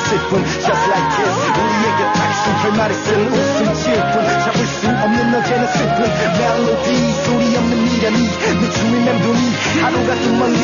[0.00, 5.34] 울고 있을 뿐 Just like this 우리에게 딱히 결말에 쓴 웃음 질뿐 잡을 수 없는
[5.34, 5.98] 어제는 슬픈.
[6.38, 8.18] 멜로디 소리 없는 미련이
[8.60, 9.40] 내 춤을 맴도니
[9.82, 10.60] 하루가 또 멀리.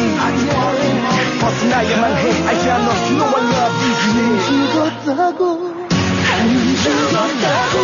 [1.41, 2.49] 벗어나야만 해.
[2.49, 2.89] 알지 않아.
[2.89, 4.41] You know I love you.
[4.47, 5.41] 죽었다고
[5.77, 7.75] 나는 죽었다고.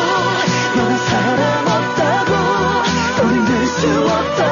[0.76, 0.78] 넌
[1.08, 2.30] 사람 없다고.
[3.22, 4.51] 흔들 수 없다고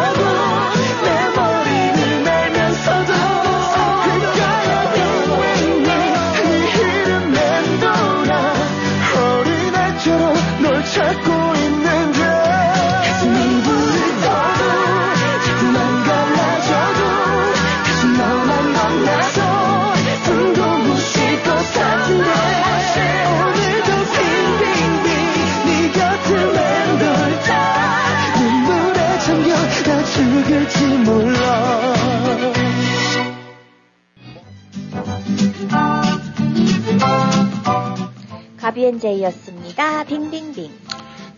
[39.00, 40.04] 제이였습니다.
[40.04, 40.70] 빙빙빙.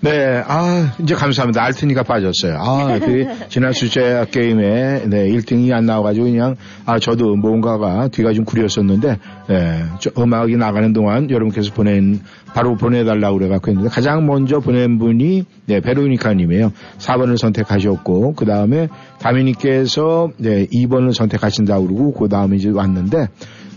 [0.05, 1.63] 네, 아, 이제 감사합니다.
[1.63, 2.57] 알트니가 빠졌어요.
[2.59, 6.57] 아, 그, 지난 수제 게임에, 네, 1등이 안 나와가지고 그냥,
[6.87, 9.19] 아, 저도 뭔가가 뒤가 좀 구렸었는데,
[9.51, 12.19] 예, 저 음악이 나가는 동안 여러분께서 보낸,
[12.53, 16.73] 바로 보내달라고 그래갖고 했는데, 가장 먼저 보낸 분이, 네, 베로니카님이에요.
[16.99, 18.89] 4번을 선택하셨고, 그 다음에
[19.21, 23.29] 다미님께서, 네, 2번을 선택하신다고 그러고, 그 다음에 이제 왔는데,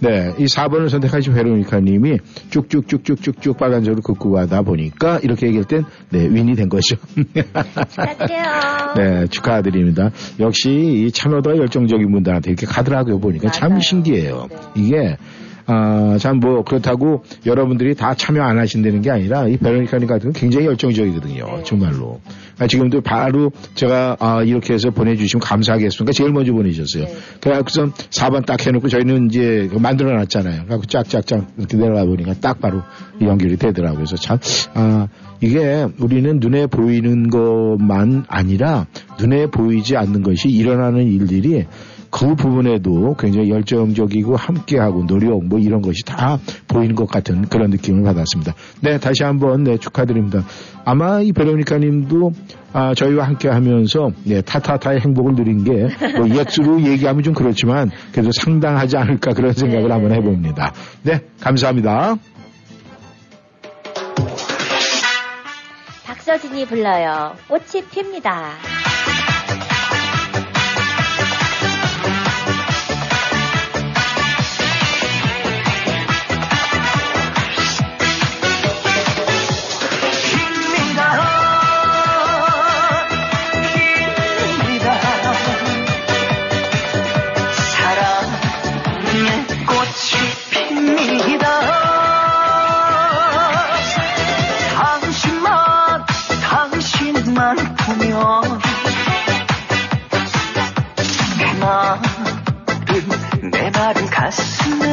[0.02, 2.18] 네, 이 4번을 선택하신 베로니카 님이
[2.50, 6.96] 쭉쭉쭉쭉쭉쭉 빨간색으로 가다 보니까 이렇게 얘기할 땐 네, 윈이 된 거죠.
[7.90, 8.94] 축하드려요.
[8.98, 10.12] 네, 축하드립니다.
[10.40, 13.82] 역시 이 참여도가 열정적인 분들한테 이렇게 가더라고요 보니까 참 맞아요.
[13.82, 14.48] 신기해요.
[14.50, 14.58] 네.
[14.76, 15.18] 이게
[15.68, 20.68] 아, 참뭐 그렇다고 여러분들이 다 참여 안 하신다는 게 아니라 이 베로니카님 같은 건 굉장히
[20.68, 21.46] 열정적이거든요.
[21.46, 21.64] 네.
[21.64, 22.20] 정말로.
[22.60, 26.12] 아, 지금도 바로 제가 아, 이렇게 해서 보내주시면 감사하겠습니까?
[26.14, 27.06] 제일 먼저 보내주셨어요.
[27.06, 27.16] 네.
[27.42, 30.66] 그래서 4번 딱 해놓고 저희는 이제 그 만들어 놨잖아요.
[30.66, 32.82] 그래서 짝짝짝 이렇게 내려가 보니까 딱 바로
[33.22, 34.06] 연결이 되더라고요.
[34.06, 34.38] 그래서 참,
[34.74, 35.08] 아,
[35.42, 38.88] 이게 우리는 눈에 보이는 것만 아니라
[39.20, 41.66] 눈에 보이지 않는 것이 일어나는 일들이
[42.16, 48.04] 그 부분에도 굉장히 열정적이고 함께하고 노력 뭐 이런 것이 다 보이는 것 같은 그런 느낌을
[48.04, 48.54] 받았습니다.
[48.80, 50.46] 네, 다시 한번 네, 축하드립니다.
[50.86, 52.32] 아마 이 베로니카 님도
[52.72, 55.88] 아, 저희와 함께 하면서 네, 타타타의 행복을 누린 게
[56.18, 59.94] 뭐 예수로 얘기하면 좀 그렇지만 그래도 상당하지 않을까 그런 생각을 네.
[59.94, 60.74] 한번 해봅니다.
[61.04, 62.16] 네, 감사합니다.
[66.06, 67.34] 박서진이 불러요.
[67.50, 67.84] 꽃이.
[67.92, 68.52] 핍니다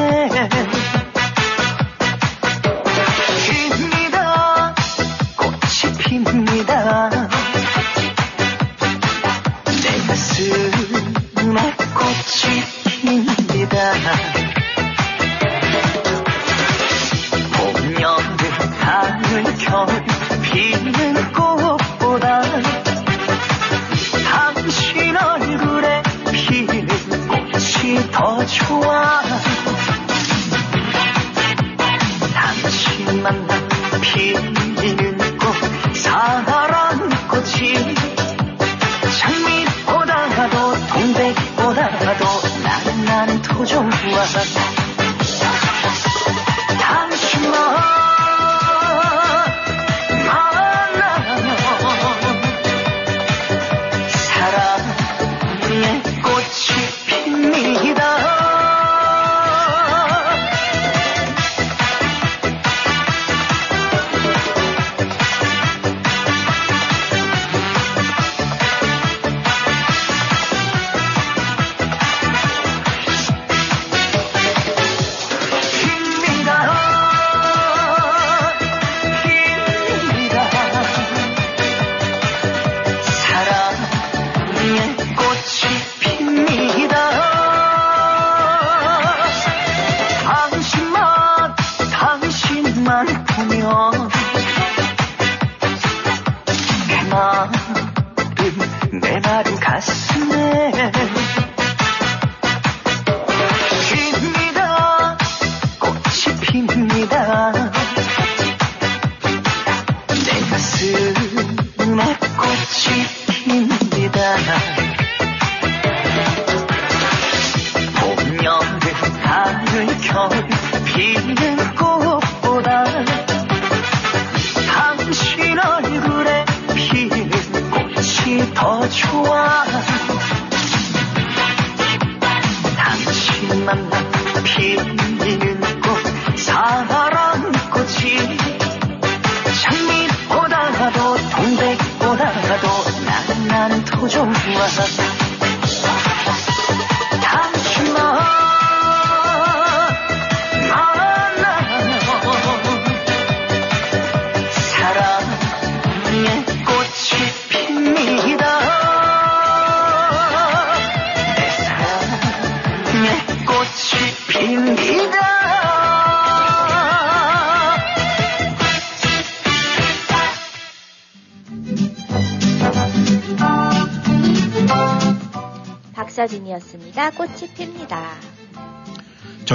[0.02, 0.71] 가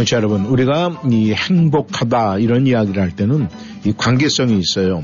[0.07, 3.49] 정치 여러분, 우리가 이 행복하다 이런 이야기를 할 때는
[3.83, 5.03] 이 관계성이 있어요.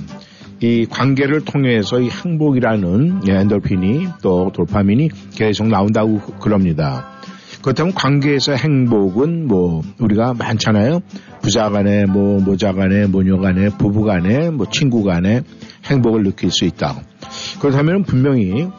[0.62, 7.20] 이 관계를 통해서 이 행복이라는 예, 엔돌핀이 또 도파민이 계속 나온다고 그- 그럽니다.
[7.62, 11.02] 그렇다면 관계에서 행복은 뭐 우리가 많잖아요.
[11.42, 15.42] 부자 간에 뭐 모자 간에 모녀 간에 부부 간에 뭐 친구 간에
[15.84, 17.02] 행복을 느낄 수 있다.
[17.60, 18.70] 그렇다면 분명히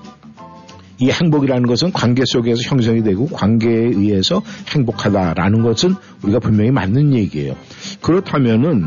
[0.99, 4.43] 이 행복이라는 것은 관계 속에서 형성이 되고 관계에 의해서
[4.75, 7.57] 행복하다라는 것은 우리가 분명히 맞는 얘기예요.
[8.01, 8.87] 그렇다면은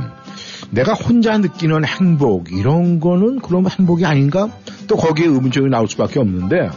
[0.72, 4.50] 내가 혼자 느끼는 행복 이런 거는 그럼 행복이 아닌가?
[4.88, 6.70] 또 거기에 의문점이 나올 수밖에 없는데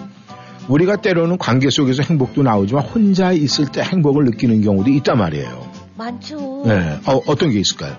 [0.68, 5.70] 우리가 때로는 관계 속에서 행복도 나오지만 혼자 있을 때 행복을 느끼는 경우도 있단 말이에요.
[5.96, 6.62] 많죠.
[6.66, 6.98] 네.
[7.06, 7.96] 어, 어떤 게 있을까요?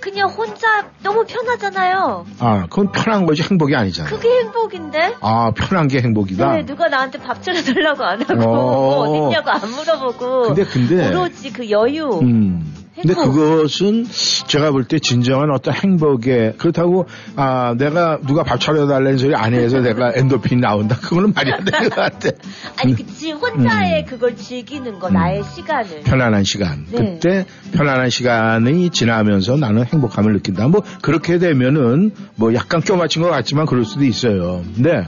[0.00, 2.26] 그냥 혼자 너무 편하잖아요.
[2.38, 4.14] 아, 그건 편한 거지 행복이 아니잖아요.
[4.14, 5.16] 그게 행복인데?
[5.20, 6.52] 아, 편한 게 행복이다.
[6.52, 8.46] 네, 누가 나한테 밥 차려달라고 안 하고, 어.
[8.46, 10.42] 뭐 어딨냐고 안 물어보고.
[10.42, 12.20] 근데 근데 오로지 그 여유.
[12.22, 12.74] 음.
[13.02, 13.14] 근데.
[13.14, 14.06] 그것은
[14.48, 19.80] 제가 볼 때 진정한 어떤 행복에 그렇다고 아 내가 누가 밥 차려달라는 소리 안 해서
[19.80, 22.30] 내가 엔도핀 나온다 그거는 말이 안 되는 것 같아.
[22.80, 25.98] 아니, 그치, 혼자의 그걸 즐기는 거, 나의 시간을.
[25.98, 26.02] 음.
[26.04, 26.86] 편안한 시간.
[26.90, 26.98] 네.
[26.98, 30.68] 그때 편안한 시간이 지나면서 나는 행복함을 느낀다.
[30.68, 34.62] 뭐 그렇게 되면은 뭐 약간 껴맞힌 것 같지만 그럴 수도 있어요.
[34.74, 35.06] 근데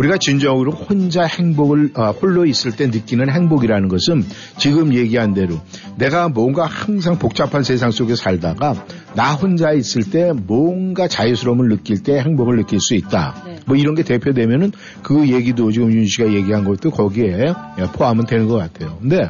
[0.00, 4.24] 우리가 진정으로 혼자 행복을 아, 홀로 있을 때 느끼는 행복이라는 것은
[4.56, 5.60] 지금 얘기한 대로
[5.96, 12.18] 내가 뭔가 항상 복잡한 세상 속에 살다가 나 혼자 있을 때 뭔가 자유스러움을 느낄 때
[12.18, 13.42] 행복을 느낄 수 있다.
[13.44, 13.56] 네.
[13.66, 14.72] 뭐 이런 게 대표되면은
[15.02, 17.52] 그 얘기도 지금 윤 씨가 얘기한 것도 거기에
[17.92, 18.96] 포함은 되는 것 같아요.
[19.02, 19.28] 근데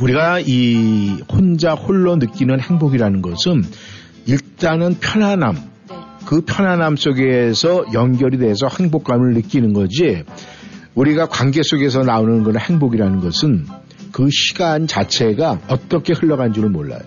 [0.00, 3.64] 우리가 이 혼자 홀로 느끼는 행복이라는 것은
[4.24, 5.75] 일단은 편안함, 네.
[6.26, 10.24] 그 편안함 속에서 연결이 돼서 행복감을 느끼는 거지
[10.94, 13.66] 우리가 관계 속에서 나오는 그런 행복이라는 것은
[14.12, 17.00] 그 시간 자체가 어떻게 흘러간 줄을 몰라요.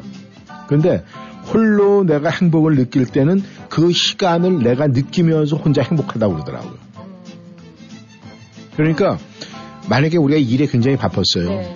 [0.67, 1.03] 그런데
[1.51, 6.77] 홀로 내가 행복을 느낄 때는 그 시간을 내가 느끼면서 혼자 행복하다고 그러더라고요.
[8.77, 9.17] 그러니까
[9.89, 11.49] 만약에 우리가 일에 굉장히 바빴어요.
[11.49, 11.75] 네.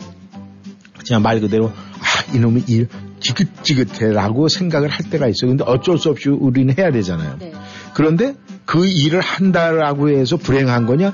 [1.06, 1.72] 그냥 말 그대로
[2.04, 2.88] 아 이놈의 일
[3.20, 5.50] 지긋지긋해라고 생각을 할 때가 있어요.
[5.50, 7.38] 근데 어쩔 수 없이 우리는 해야 되잖아요.
[7.40, 7.54] 네.
[7.94, 8.36] 그런데
[8.66, 11.14] 그 일을 한다라고 해서 불행한 거냐?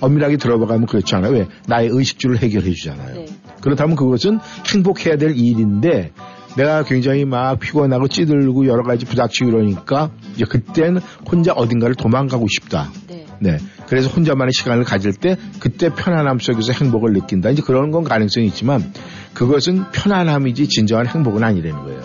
[0.00, 1.32] 엄밀하게 들어가면 그렇지 않아요.
[1.32, 1.46] 왜?
[1.66, 3.14] 나의 의식주를 해결해 주잖아요.
[3.14, 3.26] 네.
[3.60, 4.38] 그렇다면 그것은
[4.72, 6.12] 행복해야 될 일인데
[6.56, 12.90] 내가 굉장히 막 피곤하고 찌들고 여러 가지 부닥치고 그러니까 이제 그때는 혼자 어딘가를 도망가고 싶다.
[13.08, 13.26] 네.
[13.40, 13.58] 네.
[13.90, 17.50] 그래서 혼자만의 시간을 가질 때 그때 편안함 속에서 행복을 느낀다.
[17.50, 18.92] 이제 그런 건 가능성이 있지만
[19.34, 22.00] 그것은 편안함이지 진정한 행복은 아니라는 거예요.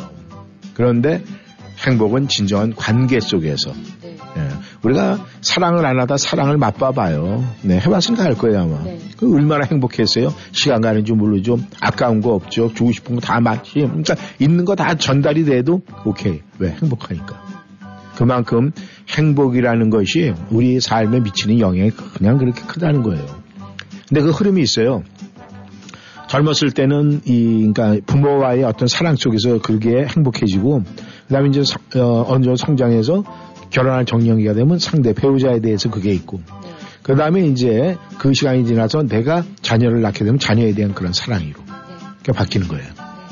[0.74, 1.24] 그런데
[1.88, 3.72] 행복은 진정한 관계 속에서
[4.02, 4.18] 네.
[4.38, 4.50] 예.
[4.82, 7.48] 우리가 사랑을 안 하다 사랑을 맛봐봐요.
[7.62, 8.84] 네, 해봤으니까 알 거예요 아마.
[8.84, 8.98] 네.
[9.18, 10.34] 그 얼마나 행복했어요.
[10.54, 11.60] 시간 가는 줄 모르죠.
[11.82, 12.74] 아까운 거 없죠.
[12.74, 13.74] 주고 싶은 거 다 마치.
[13.76, 16.42] 그러니까 있는 거 다 전달이 돼도 오케이.
[16.58, 17.44] 왜 행복하니까.
[18.16, 18.72] 그만큼
[19.10, 23.26] 행복이라는 것이 우리 삶에 미치는 영향이 그냥 그렇게 크다는 거예요.
[24.08, 25.04] 근데 그 흐름이 있어요.
[26.28, 30.84] 젊었을 때는 이 그러니까 부모와의 어떤 사랑 속에서 그게 행복해지고
[31.28, 33.24] 그다음에 이제 성- 어, 어느 정도 성장해서
[33.70, 36.70] 결혼할 정년기가 되면 상대 배우자에 대해서 그게 있고 네.
[37.04, 41.74] 그다음에 이제 그 시간이 지나서 내가 자녀를 낳게 되면 자녀에 대한 그런 사랑으로 네.
[42.18, 42.86] 그게 바뀌는 거예요.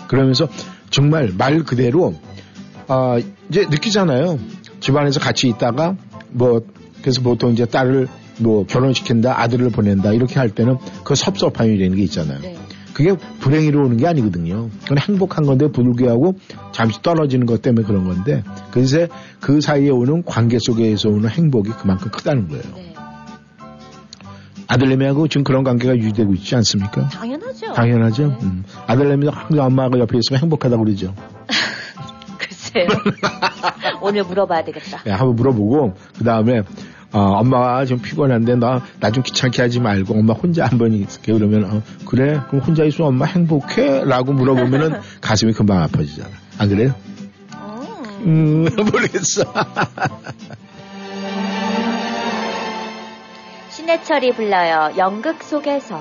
[0.08, 0.48] 그러면서
[0.90, 2.14] 정말 말 그대로
[2.88, 3.18] 아
[3.50, 4.38] 이제 느끼잖아요.
[4.84, 5.96] 집안에서 같이 있다가
[6.30, 6.62] 뭐
[7.02, 8.08] 그래서 보통 이제 딸을
[8.40, 12.40] 뭐 결혼시킨다 아들을 보낸다 이렇게 할 때는 그 섭섭함이라는 게 있잖아요.
[12.42, 12.58] 네.
[12.94, 14.70] 그게 불행이로 오는 게 아니거든요.
[14.82, 16.36] 그건 행복한 건데 불구하고
[16.74, 19.08] 잠시 떨어지는 것 때문에 그런 건데 그래서
[19.40, 22.64] 그 사이에 오는 관계 속에서 오는 행복이 그만큼 크다는 거예요.
[22.76, 22.94] 네.
[24.68, 27.08] 아들내미하고 지금 그런 관계가 유지되고 있지 않습니까?
[27.08, 27.74] 당연하죠.
[27.74, 28.28] 당연하죠.
[28.28, 28.38] 네.
[28.44, 28.64] 음.
[28.86, 31.16] 아들내미도 항상 엄마가 옆에 있으면 행복하다고 그러죠.
[32.74, 32.88] 글쎄요.
[34.02, 35.04] 오늘 물어봐야 되겠다.
[35.04, 36.62] 네, 한번 물어보고 그 다음에
[37.12, 41.32] 어, 엄마가 좀 피곤한데 나 나 좀 귀찮게 하지 말고 엄마 혼자 한 번 있을게
[41.34, 46.30] 그러면 어, 그래 그럼 혼자 있으면 엄마 행복해?라고 물어보면은 가슴이 금방 아파지잖아.
[46.58, 46.94] 안 그래요?
[48.26, 49.44] 음 모르겠어.
[53.70, 54.94] 신해철이 불러요.
[54.98, 56.00] 연극 속에서.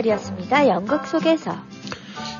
[0.00, 0.68] 신해철이었습니다.
[0.68, 1.56] 연극 속에서.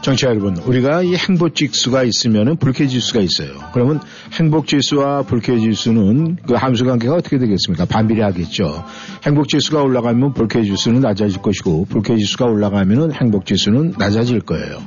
[0.03, 3.51] 정치 여러분, 우리가 이 행복 지수가 있으면은 불쾌 지수가 있어요.
[3.75, 4.01] 그러면
[4.33, 7.85] 행복 지수와 불쾌 지수는 그 함수 관계가 어떻게 되겠습니까?
[7.85, 8.85] 반비례하겠죠.
[9.27, 14.79] 행복 지수가 올라가면 불쾌 지수는 낮아질 것이고 불쾌 지수가 올라가면은 행복 지수는 낮아질 거예요.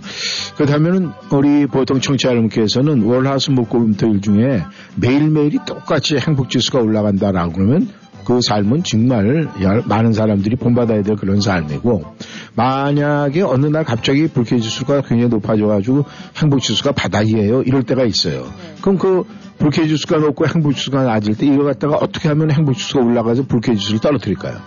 [0.55, 4.63] 그렇다면은 우리 보통 청취자 여러분께서는 월화수목금토일 중에
[4.95, 7.87] 매일매일이 똑같이 행복 지수가 올라간다라고 그러면
[8.25, 12.03] 그 삶은 정말 열- 많은 사람들이 본받아야 될 그런 삶이고
[12.55, 16.05] 만약에 어느 날 갑자기 불쾌 지수가 굉장히 높아져가지고
[16.37, 18.45] 행복 지수가 바닥이에요 이럴 때가 있어요.
[18.81, 19.23] 그럼 그
[19.57, 23.75] 불쾌 지수가 높고 행복 지수가 낮을 때 이걸 갖다가 어떻게 하면 행복 지수가 올라가서 불쾌
[23.75, 24.57] 지수를 떨어뜨릴까요?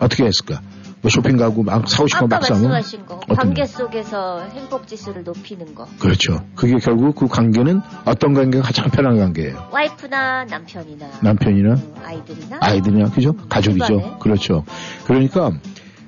[0.00, 0.60] 어떻게 했을까?
[1.02, 3.18] 뭐 쇼핑 가고 막 사고 싶은 아까 거막 사면 말씀하신 거.
[3.34, 3.66] 관계 거?
[3.66, 5.86] 속에서 행복 지수를 높이는 거.
[5.98, 6.44] 그렇죠.
[6.54, 9.68] 그게 결국 그 관계는 어떤 관계가 가장 편한 관계예요.
[9.72, 13.34] 와이프나 남편이나 남편이나 음, 아이들이나 아이들이나 그죠?
[13.48, 13.84] 가족이죠.
[13.84, 14.16] 집안에.
[14.20, 14.64] 그렇죠.
[15.06, 15.50] 그러니까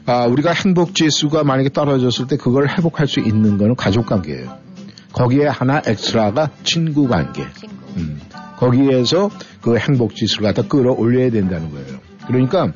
[0.07, 4.59] 아, 우리가 행복 지수가 만약에 떨어졌을 때 그걸 회복할 수 있는 거는 가족 관계예요.
[5.13, 7.45] 거기에 하나 엑스트라가 친구 관계.
[7.55, 7.75] 친구.
[7.97, 8.21] 음.
[8.59, 9.29] 거기에서
[9.61, 11.99] 그 행복 지수를 갖다 끌어올려야 된다는 거예요.
[12.29, 12.73] 그러니까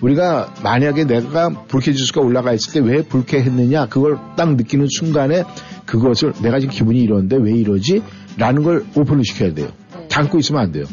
[0.00, 5.44] 우리가 만약에 내가 불쾌 지수가 올라가 있을 때 왜 불쾌했느냐 그걸 딱 느끼는 순간에
[5.86, 8.02] 그것을 내가 지금 기분이 이런데 왜 이러지?
[8.36, 9.68] 라는 걸 오픈을 시켜야 돼요.
[9.96, 10.08] 네.
[10.08, 10.84] 담고 있으면 안 돼요.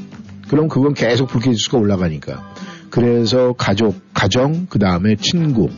[0.50, 2.44] 그럼 그건 계속 불쾌 지수가 올라가니까.
[2.90, 5.70] 그래서 가족, 가정, 그 다음에 친구.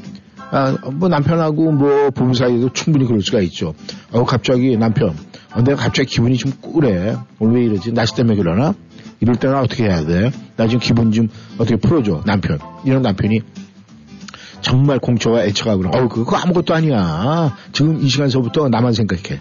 [0.52, 3.74] 아, 뭐 남편하고 뭐 부부 사이에도 충분히 그럴 수가 있죠.
[4.12, 5.16] 어, 갑자기 남편,
[5.54, 7.18] 어, 내가 갑자기 기분이 좀 꿀해.
[7.40, 7.92] 오늘 왜 이러지?
[7.94, 8.74] 날씨 때문에 그러나?
[9.20, 10.32] 이럴 때는 어떻게 해야 돼?
[10.56, 12.24] 나 지금 기분 좀 어떻게 풀어줘.
[12.26, 12.60] 남편.
[12.86, 13.42] 이런 남편이
[14.62, 17.56] 정말 공처가 애처가 그럼, 어, 그거 아무것도 아니야.
[17.72, 19.40] 지금 이 시간서부터 나만 생각해.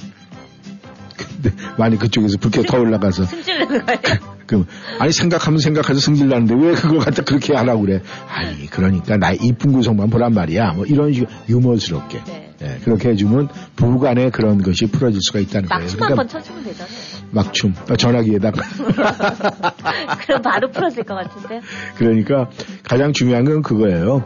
[1.17, 4.37] 근데 많이 그쪽에서 불쾌 더 올라가서 승질내는 거예요.
[4.47, 4.65] 그
[4.99, 8.01] 아니 생각하면 생각해서 승질 나는데 왜 그걸 갖다 그렇게 하라고 그래?
[8.29, 10.73] 아니 그러니까 나 이쁜 구성만 보란 말이야.
[10.75, 12.47] 뭐 이런 식으로 유머스럽게 네.
[12.63, 15.83] 예, 그렇게 해주면 부부간에 그런 것이 풀어질 수가 있다는 거예요.
[15.83, 16.97] 막춤 그러니까 한번 쳐주면 되잖아요.
[17.31, 18.63] 막춤 어, 전화기에다가
[20.25, 21.61] 그럼 바로 풀어질 것 같은데요.
[21.97, 22.49] 그러니까
[22.83, 24.25] 가장 중요한 건 그거예요.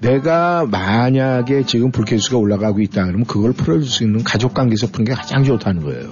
[0.00, 5.14] 내가 만약에 지금 불쾌수가 올라가고 있다 그러면 그걸 풀어줄 수 있는 가족 관계에서 푸는 게
[5.14, 6.10] 가장 좋다는 거예요.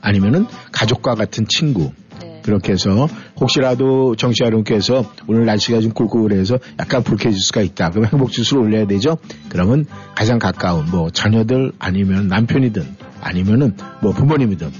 [0.00, 2.40] 아니면은 가족과 같은 친구, 네.
[2.44, 3.08] 그렇게 해서
[3.40, 7.90] 혹시라도 정치 여러분께서 오늘 날씨가 좀 꿀꿀해서 약간 불쾌해질 수가 있다.
[7.90, 9.18] 그럼 행복 지수를 올려야 되죠.
[9.48, 9.84] 그러면
[10.14, 12.84] 가장 가까운 뭐 자녀들 아니면 남편이든
[13.20, 14.70] 아니면은 뭐 부모님이든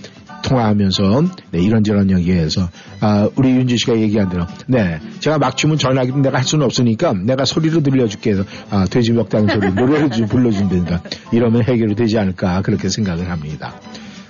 [0.47, 2.68] 통화하면서 네, 이런저런 얘기해서
[3.01, 7.12] 아, 우리 윤지 씨가 얘기한 대로 네 제가 막 춤은 전화기도 내가 할 수는 없으니까
[7.12, 12.62] 내가 소리로 들려줄게 해서 아, 돼지 먹다는 소리 노래를 좀 불러준다니까 이러면 해결이 되지 않을까
[12.62, 13.74] 그렇게 생각을 합니다.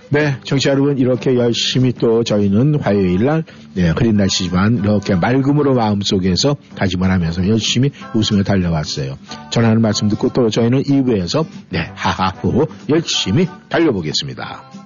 [0.09, 3.43] 네, 청취자 여러분 이렇게 열심히 또 저희는 화요일 날
[3.75, 9.19] 네, 흐린 날씨지만 이렇게 맑음으로 마음속에서 다짐을 하면서 열심히 웃으며 달려왔어요.
[9.51, 14.86] 전하는 말씀 듣고 또 저희는 2부에서 네, 하하호 열심히 달려보겠습니다.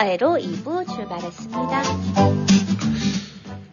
[0.00, 1.82] 좋아해로 2부 출발했습니다.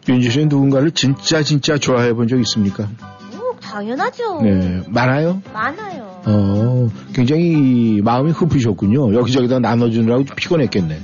[0.08, 2.88] 윤지 씨는 누군가를 진짜 진짜 좋아해 본 적 있습니까?
[3.34, 4.42] 오, 당연하죠.
[4.42, 4.82] 네.
[4.88, 5.40] 많아요?
[5.54, 6.20] 많아요.
[6.26, 9.14] 어, 굉장히 마음이 흡으셨군요.
[9.14, 10.98] 여기저기다 나눠주느라고 좀 피곤했겠네.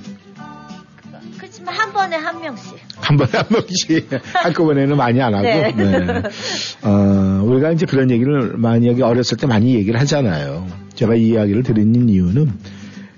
[1.38, 2.74] 그렇지만 한 번에 한 명씩.
[2.96, 5.44] 한 번에 한 번씩 한꺼번에는 많이 안 하고.
[5.44, 5.72] 네.
[5.72, 6.22] 네.
[6.82, 10.66] 어, 우리가 이제 그런 얘기를 만약에 어렸을 때 많이 얘기를 하잖아요.
[10.94, 12.52] 제가 이 이야기를 드리는 이유는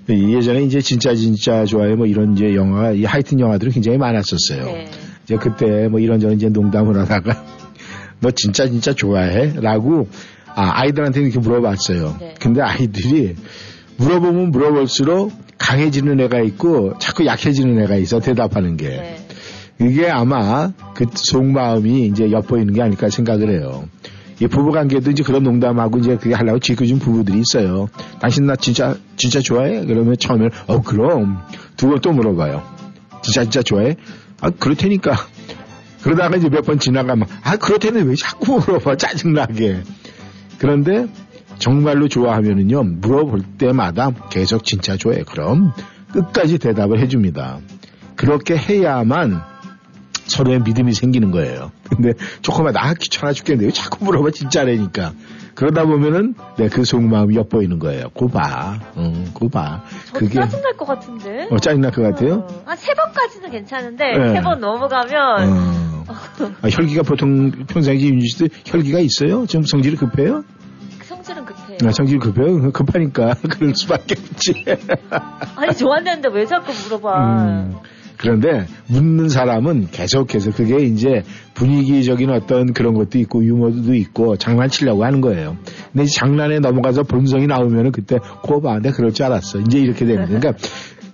[0.09, 4.65] 예전에 이제 진짜 진짜 좋아해 뭐 이런 이제 영화, 이 하이튼 영화들이 굉장히 많았었어요.
[4.65, 4.89] 네.
[5.23, 7.43] 이제 그때 뭐 이런저런 이제 농담을 하다가
[8.21, 9.53] 너 진짜 진짜 좋아해?
[9.57, 10.07] 라고
[10.55, 12.17] 아, 아이들한테 이렇게 물어봤어요.
[12.19, 12.35] 네.
[12.39, 13.35] 근데 아이들이
[13.97, 18.89] 물어보면 물어볼수록 강해지는 애가 있고 자꾸 약해지는 애가 있어 대답하는 게.
[18.89, 19.27] 네.
[19.79, 23.87] 이게 아마 그 속마음이 이제 엿보이는 게 아닐까 생각을 해요.
[24.39, 27.87] 이 부부 관계도 이제 그런 농담하고 이제 그게 하려고 지켜준 부부들이 있어요.
[28.19, 29.83] 당신 나 진짜, 진짜 좋아해?
[29.85, 31.39] 그러면 처음에, 어, 그럼.
[31.75, 32.61] 두 번 또 물어봐요.
[33.23, 33.95] 진짜, 진짜 좋아해?
[34.41, 35.15] 아, 그렇다니까.
[36.03, 38.97] 그러다가 이제 몇 번 지나가면, 아, 그렇다니 왜 자꾸 물어봐?
[38.97, 39.81] 짜증나게.
[40.59, 41.07] 그런데
[41.57, 45.23] 정말로 좋아하면은요, 물어볼 때마다 계속 진짜 좋아해.
[45.23, 45.71] 그럼
[46.13, 47.57] 끝까지 대답을 해줍니다.
[48.15, 49.41] 그렇게 해야만
[50.27, 51.71] 서로의 믿음이 생기는 거예요.
[51.89, 55.13] 근데 조금만 나 귀찮아 죽겠는데 왜 자꾸 물어봐 진짜라니까.
[55.55, 58.09] 그러다 보면은 네, 그 속마음이 엿보이는 거예요.
[58.13, 58.79] 고봐.
[58.97, 59.83] 응, 고봐.
[60.13, 61.47] 저도 짜증날 것 같은데.
[61.49, 62.45] 어, 짜증날 것 같아요?
[62.47, 64.33] 어, 한세 번까지는 괜찮은데 네.
[64.33, 66.03] 세번 넘어가면 어.
[66.61, 69.47] 아, 혈기가 보통 평상시 윤지 씨도 혈기가 있어요?
[69.47, 70.43] 좀 성질이 급해요?
[71.03, 71.77] 성질은 급해요.
[71.85, 72.69] 아, 성질이 급해요?
[72.71, 74.63] 급하니까 그럴 수밖에 없지.
[75.55, 77.43] 아니 좋았는데 왜 자꾸 물어봐.
[77.45, 77.75] 음,
[78.17, 85.21] 그런데 묻는 사람은 계속해서 그게 이제 분위기적인 어떤 그런 것도 있고 유머도 있고 장난치려고 하는
[85.21, 85.57] 거예요.
[85.91, 89.59] 근데 이제 장난에 넘어가서 본성이 나오면은 그때 고봐 내가 그럴 줄 알았어.
[89.59, 90.25] 이제 이렇게 거예요.
[90.27, 90.53] 그러니까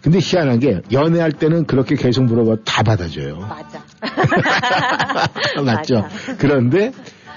[0.02, 3.38] 근데 희한한 게 연애할 때는 그렇게 계속 물어봐 다 받아줘요.
[3.40, 3.84] 맞아.
[5.64, 5.96] 맞죠?
[5.96, 6.10] 맞아.
[6.38, 6.92] 그런데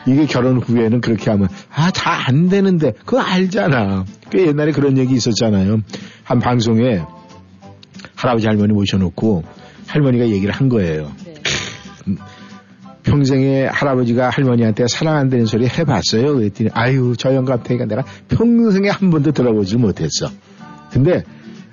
[0.07, 4.05] 이게 결혼 후에는 그렇게 하면 아 다 안 되는데 그거 알잖아.
[4.31, 5.79] 그 옛날에 그런 얘기 있었잖아요.
[6.25, 7.03] 한 방송에
[8.17, 9.45] 할아버지 할머니 모셔놓고
[9.87, 11.13] 할머니가 얘기를 한 거예요.
[11.25, 11.35] 네.
[13.03, 16.35] 평생에 할아버지가 할머니한테 사랑한다는 소리 해봤어요.
[16.35, 20.29] 그랬더니 아유 저 영감탱이가 내가 평생에 한 번도 들어보질 못했어.
[20.91, 21.23] 근데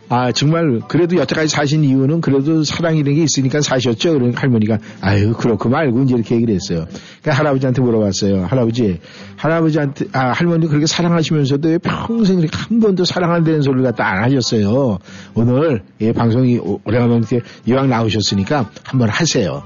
[0.10, 4.14] 아 정말 그래도 여태까지 사신 이유는 그래도 사랑이라는 게 있으니까 사셨죠.
[4.14, 6.86] 그러니까 할머니가 아유 그렇고 말고 이제 이렇게 얘기를 했어요.
[7.22, 8.46] 그러니까 할아버지한테 물어봤어요.
[8.46, 9.00] 할아버지
[9.38, 15.00] 할아버지한테 아 할머니 그렇게 사랑하시면서도 왜 평생 이렇게 한 번도 사랑한다는 소리를 갖다 안 하셨어요.
[15.34, 17.24] 오늘 이 방송이 오- 오래간만에
[17.66, 19.64] 이왕 나오셨으니까 한번 하세요.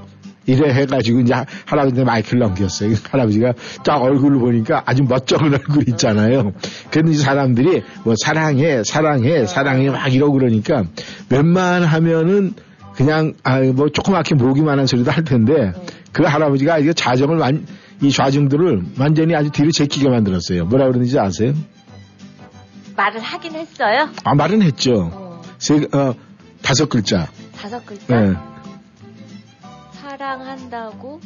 [0.48, 1.34] 이래 해가지고 이제
[1.66, 2.94] 할아버지한테 마이크를 넘겼어요.
[3.10, 3.52] 할아버지가
[3.84, 6.52] 딱 얼굴을 보니까 아주 멋쩍은 얼굴 있잖아요.
[6.90, 10.84] 그런데 사람들이 뭐 사랑해, 사랑해, 사랑해 막 이러고 그러니까
[11.30, 12.54] 웬만하면은
[12.94, 15.72] 그냥 아 뭐 조그맣게 모기만한 소리도 할 텐데
[16.12, 17.66] 그 할아버지가 이게 자정을 완,
[18.00, 20.64] 이 좌중들을 완전히 아주 뒤로 제끼게 만들었어요.
[20.64, 21.52] 뭐라 그러는지 아세요?
[22.96, 24.08] 말을 하긴 했어요.
[24.24, 25.10] 아 말은 했죠.
[25.12, 26.14] 어, 세 어,
[26.62, 27.28] 다섯 글자.
[27.56, 28.20] 다섯 글자.
[28.20, 28.34] 네.
[30.18, 31.20] 사랑한다고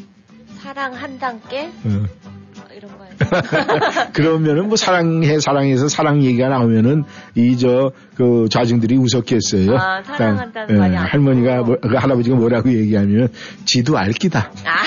[0.61, 2.73] 사랑한단께 어.
[2.75, 3.12] 이런 거예요.
[4.13, 7.05] 그러면은 뭐 사랑해 사랑해서 사랑 얘기가 나오면은
[7.35, 9.75] 이 저 그 좌중들이 웃었겠어요.
[9.77, 11.63] 아, 사랑한다는 말이 예, 안 할머니가.
[11.63, 13.29] 뭐, 그 할아버지가 뭐라고 얘기하면
[13.65, 14.53] 지도 알기다.
[14.65, 14.83] 아.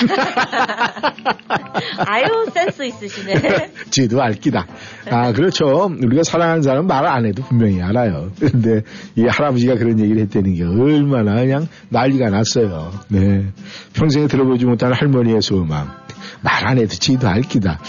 [2.06, 3.34] 아유 센스 있으시네.
[3.90, 4.68] 지도 알기다.
[5.10, 5.86] 아 그렇죠.
[5.86, 8.32] 우리가 사랑하는 사람은 말안 해도 분명히 알아요.
[8.40, 8.82] 근데
[9.16, 12.92] 이 할아버지가 그런 얘기를 했다는 게 얼마나 그냥 난리가 났어요.
[13.10, 13.48] 네.
[13.94, 16.06] 평생에 들어보지 못한 할머니의 소망.
[16.42, 17.80] 말 안 해도 지도 알기다.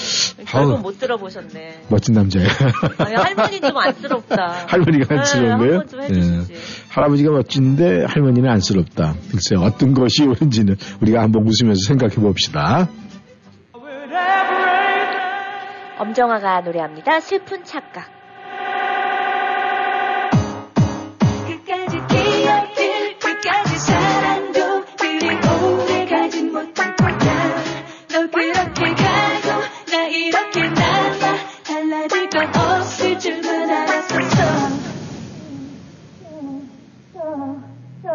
[0.44, 1.84] 결국 아우, 못 들어보셨네.
[1.88, 2.48] 멋진 남자예요.
[2.98, 4.66] 아니, 할머니 좀 안쓰럽다.
[4.68, 6.52] 할머니가 안쓰러운 네, 좀 해주시지.
[6.52, 6.58] 예.
[6.90, 9.14] 할아버지가 멋진데 할머니는 안쓰럽다.
[9.30, 12.88] 글쎄요, 어떤 것이 옳은지는 우리가 한번 웃으면서 생각해 봅시다.
[15.98, 17.20] 엄정화가 노래합니다.
[17.20, 18.15] 슬픈 착각.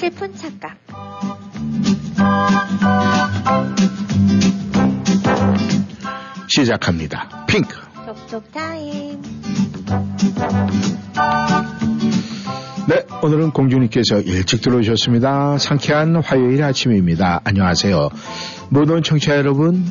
[0.00, 0.78] 슬픈 착각.
[6.48, 7.44] 시작합니다.
[7.46, 7.76] 핑크.
[8.06, 9.20] 족족 타임.
[12.88, 15.58] 네, 오늘은 공주님께서 일찍 들어오셨습니다.
[15.58, 17.42] 상쾌한 화요일 아침입니다.
[17.44, 18.08] 안녕하세요.
[18.70, 19.84] 모든 청취자 여러분,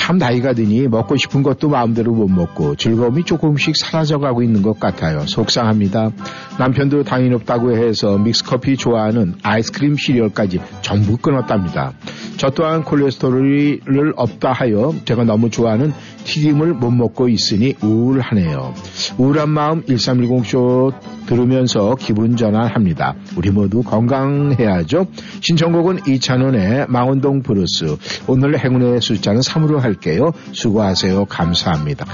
[0.00, 5.26] 참 나이가 드니 먹고 싶은 것도 마음대로 못 먹고 즐거움이 조금씩 사라져가고 있는 것 같아요.
[5.26, 6.10] 속상합니다.
[6.58, 11.92] 남편도 당뇨 없다고 해서 믹스커피 좋아하는 아이스크림 시리얼까지 전부 끊었답니다.
[12.38, 15.92] 저 또한 콜레스테롤을 없다 하여 제가 너무 좋아하는
[16.24, 18.72] 튀김을 못 먹고 있으니 우울하네요.
[19.18, 20.94] 우울한 마음 1310쇼
[21.30, 23.14] 들으면서 기분 전환합니다.
[23.36, 25.06] 우리 모두 건강해야죠.
[25.40, 27.96] 신청곡은 이찬원의 망원동 브루스.
[28.26, 30.32] 오늘 행운의 숫자는 3으로 할게요.
[30.50, 31.26] 수고하세요.
[31.26, 32.04] 감사합니다.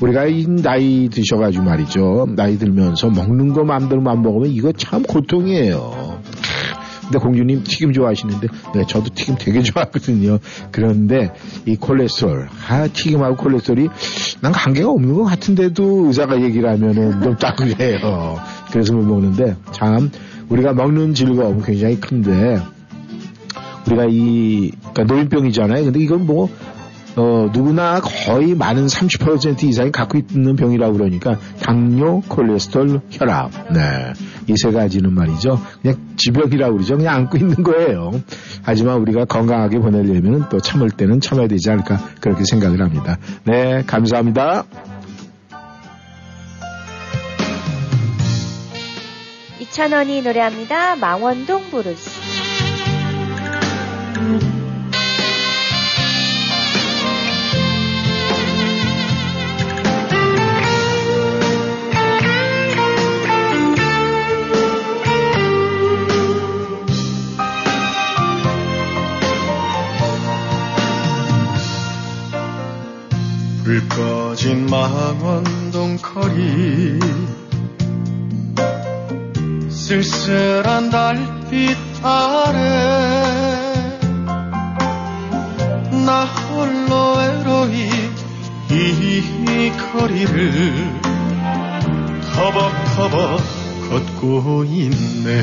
[0.00, 2.28] 우리가 이 나이 드셔가지고 말이죠.
[2.36, 6.20] 나이 들면서 먹는 거 마음대로 만 먹으면 이거 참 고통이에요.
[7.12, 10.38] 근데 공주님 튀김 좋아하시는데 네 저도 튀김 되게 좋아하거든요.
[10.70, 11.30] 그런데
[11.66, 13.88] 이 콜레스테롤 아 튀김하고 콜레스테롤이
[14.40, 18.40] 난 관계가 없는 것 같은데도 의사가 얘기를 하면은 좀 따뜻해요.
[18.70, 20.10] 그래서 못 먹는데 참
[20.48, 22.58] 우리가 먹는 즐거움 굉장히 큰데
[23.86, 25.84] 우리가 이 그러니까 노인병이잖아요.
[25.84, 26.48] 근데 이건 뭐
[27.16, 33.50] 어, 누구나 거의 많은 30% 이상이 갖고 있는 병이라고 그러니까 당뇨, 콜레스테롤, 혈압.
[33.72, 34.12] 네.
[34.48, 35.60] 이 세 가지는 말이죠.
[35.82, 36.96] 그냥 지병이라고 그러죠.
[36.96, 38.10] 그냥 안고 있는 거예요.
[38.62, 43.18] 하지만 우리가 건강하게 보내려면 또 참을 때는 참아야 되지 않을까 그렇게 생각을 합니다.
[43.44, 44.64] 네, 감사합니다.
[49.60, 50.96] 이찬원이 노래합니다.
[50.96, 52.21] 망원동 브루스.
[73.72, 76.98] 불 꺼진 망원동 거리.
[79.70, 82.58] 쓸쓸한 달빛 아래
[86.04, 87.88] 나 홀로 외로이
[88.70, 91.00] 이 거리를
[92.34, 93.40] 터벅터벅
[93.88, 95.42] 걷고 있네.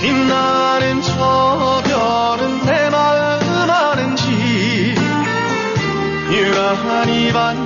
[0.00, 2.87] 빛나는 저 별은 내
[6.30, 7.62] 유난히 반짝이고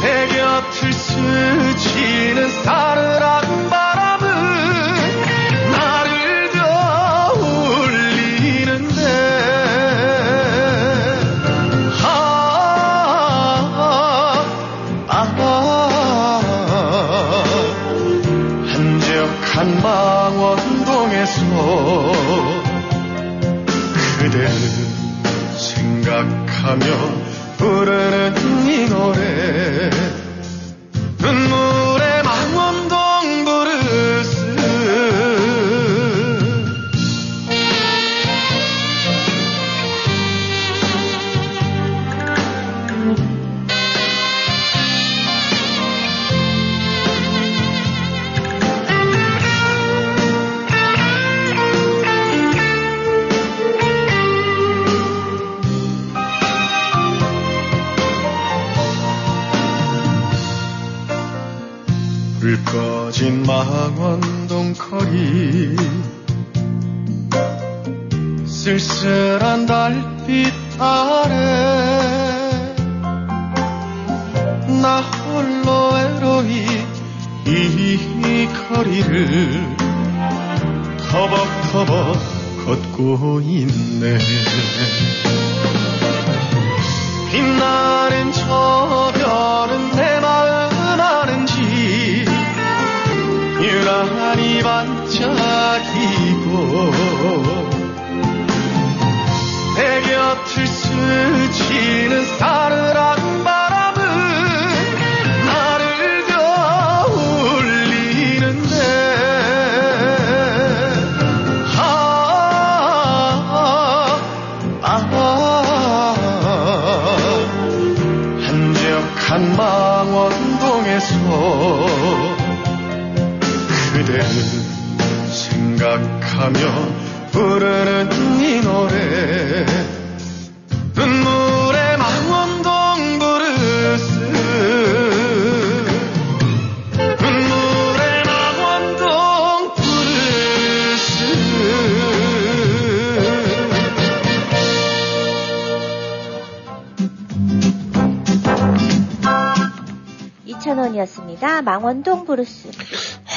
[0.00, 4.26] 내 곁을 스치는 사르른 바람은
[5.70, 9.02] 나를 더 울리는데
[12.02, 12.06] 아,
[15.08, 15.20] 아, 아,
[18.66, 21.42] 한적한 망원동에서
[26.80, 27.13] 생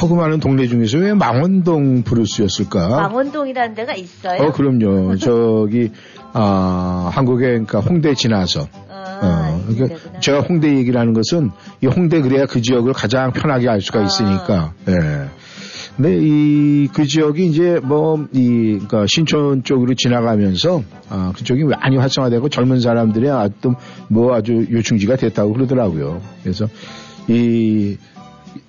[0.08, 2.88] 허구 많은 동네 중에서 왜 망원동 브루스였을까?
[2.88, 4.40] 망원동이라는 데가 있어요?
[4.40, 5.16] 어, 그럼요.
[5.20, 5.90] 저기,
[6.32, 8.66] 아, 한국에, 그러니까 홍대 지나서.
[8.88, 10.20] 아, 어, 그러니까.
[10.20, 11.50] 제가 홍대 얘기를 하는 것은
[11.82, 14.04] 이 홍대 그래야 그 지역을 가장 편하게 알 수가 아.
[14.04, 14.72] 있으니까.
[14.88, 15.28] 예.
[15.96, 22.80] 근데 이 그 지역이 이제 뭐이 그러니까 신촌 쪽으로 지나가면서 아 그쪽이 많이 활성화되고 젊은
[22.80, 23.74] 사람들이 아주
[24.08, 26.20] 뭐 아주 요충지가 됐다고 그러더라고요.
[26.42, 26.66] 그래서
[27.28, 27.96] 이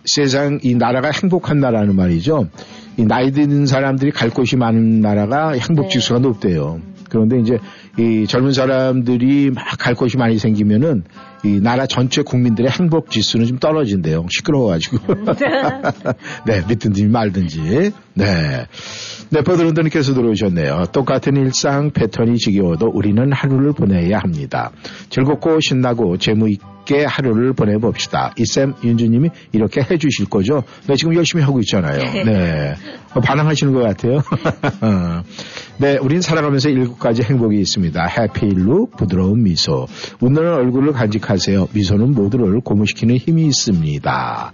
[0.05, 2.49] 세상 이 나라가 행복한 나라는 말이죠.
[2.97, 6.81] 이 나이 드는 사람들이 갈 곳이 많은 나라가 행복 지수가 높대요.
[7.09, 7.57] 그런데 이제
[7.97, 11.03] 이 젊은 사람들이 막 갈 곳이 많이 생기면은
[11.43, 14.25] 이 나라 전체 국민들의 행복 지수는 좀 떨어진대요.
[14.29, 14.97] 시끄러워가지고.
[16.45, 17.91] 네, 믿든지 말든지.
[18.13, 18.65] 네.
[19.31, 20.85] 네, 버드런더님께서 들어오셨네요.
[20.91, 24.71] 똑같은 일상 패턴이 지겨워도 우리는 하루를 보내야 합니다.
[25.09, 28.33] 즐겁고 신나고 재무있게 하루를 보내봅시다.
[28.37, 30.63] 이쌤 윤주님이 이렇게 해주실 거죠?
[30.87, 31.99] 네, 지금 열심히 하고 있잖아요.
[32.25, 32.73] 네.
[33.13, 34.21] 어, 반항하시는 것 같아요.
[35.77, 38.05] 네, 우린 살아가면서 일곱 가지 행복이 있습니다.
[38.05, 39.87] 해피일루, 부드러운 미소,
[40.19, 41.67] 웃는 얼굴을 간직하 세요.
[41.73, 44.53] 미소는 모두를 고무시키는 힘이 있습니다.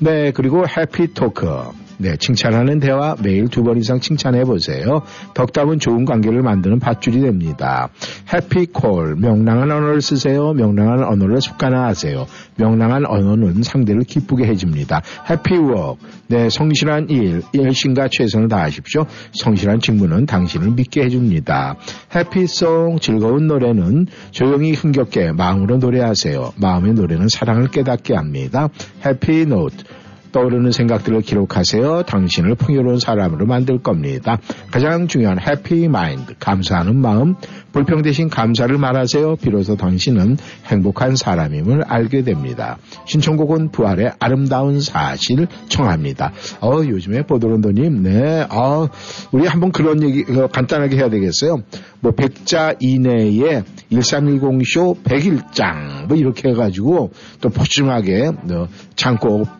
[0.00, 1.89] 네, 그리고 해피토크.
[2.00, 5.02] 네, 칭찬하는 대화 매일 두 번 이상 칭찬해 보세요.
[5.34, 7.90] 덕담은 좋은 관계를 만드는 밧줄이 됩니다.
[8.32, 9.16] 해피콜.
[9.16, 10.54] 명랑한 언어를 쓰세요.
[10.54, 12.26] 명랑한 언어를 습관화하세요.
[12.56, 15.02] 명랑한 언어는 상대를 기쁘게 해줍니다.
[15.28, 16.00] 해피워크.
[16.28, 19.04] 네, 성실한 일, 열심과 최선을 다하십시오.
[19.34, 21.76] 성실한 직무는 당신을 믿게 해줍니다.
[22.14, 26.54] 해피송, 즐거운 노래는 조용히 흥겹게 마음으로 노래하세요.
[26.56, 28.68] 마음의 노래는 사랑을 깨닫게 합니다.
[29.04, 29.84] 해피노트.
[30.32, 32.04] 떠오르는 생각들을 기록하세요.
[32.04, 34.38] 당신을 풍요로운 사람으로 만들 겁니다.
[34.70, 37.34] 가장 중요한 해피 마인드, 감사하는 마음,
[37.72, 39.36] 불평 대신 감사를 말하세요.
[39.36, 40.36] 비로소 당신은
[40.66, 42.78] 행복한 사람임을 알게 됩니다.
[43.04, 46.32] 신청곡은 부활의 아름다운 사실 청합니다.
[46.60, 48.88] 어, 요즘에 보도론도님, 네, 어,
[49.32, 51.62] 우리 한번 그런 얘기 어, 간단하게 해야 되겠어요.
[52.00, 53.62] 뭐 100자 이내에
[53.92, 59.59] 1310쇼 100일장 뭐 이렇게 해가지고 또 포짐하게 어, 창고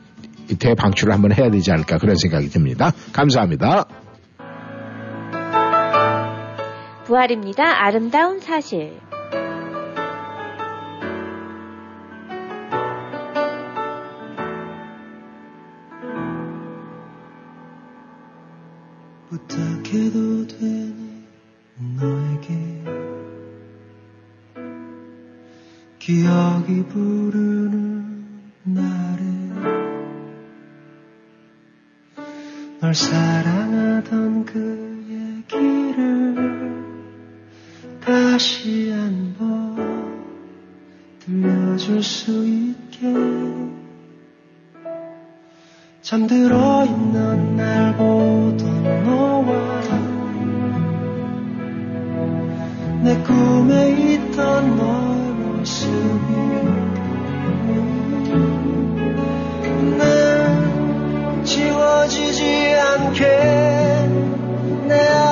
[0.59, 2.93] 대방출을 한번 해야 되지 않을까 그런 생각이 듭니다.
[3.13, 3.85] 감사합니다.
[7.05, 7.85] 부활입니다.
[7.85, 9.01] 아름다운 사실.
[19.31, 21.25] 부탁해도 되니
[21.99, 22.85] 너에게
[25.99, 28.27] 기억이 부르는
[28.65, 29.40] 날에
[32.81, 35.05] 널 사랑하던 그
[35.53, 36.35] 얘기를
[38.03, 40.25] 다시 한번
[41.19, 42.81] 들려줄 수 있게.
[46.01, 49.83] 잠들어 있는 날 보던 너와
[53.03, 56.33] 내 꿈에 있던 너의 모습이
[59.99, 60.20] 난
[61.51, 63.27] 지워지지 않게
[64.87, 65.30] 내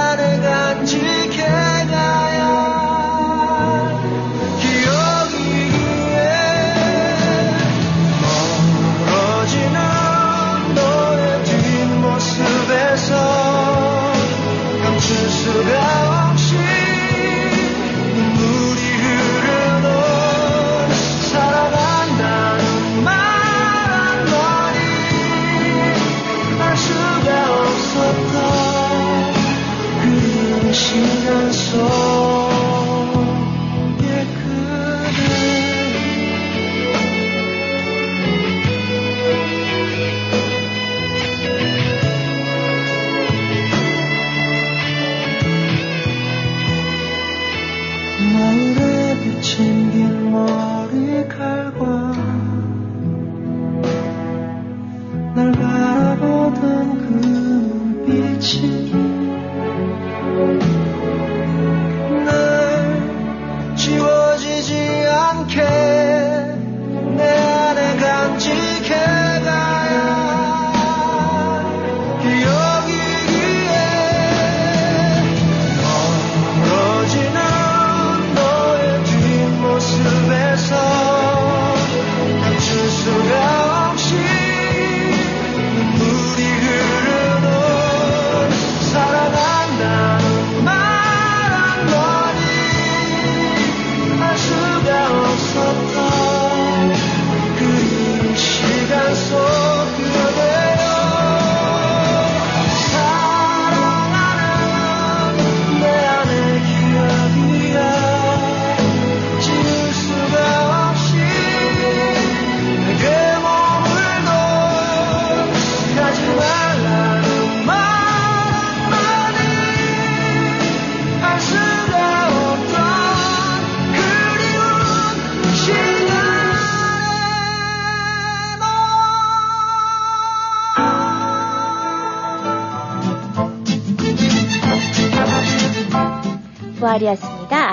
[48.19, 52.27] 노을에 비친 긴 머리칼과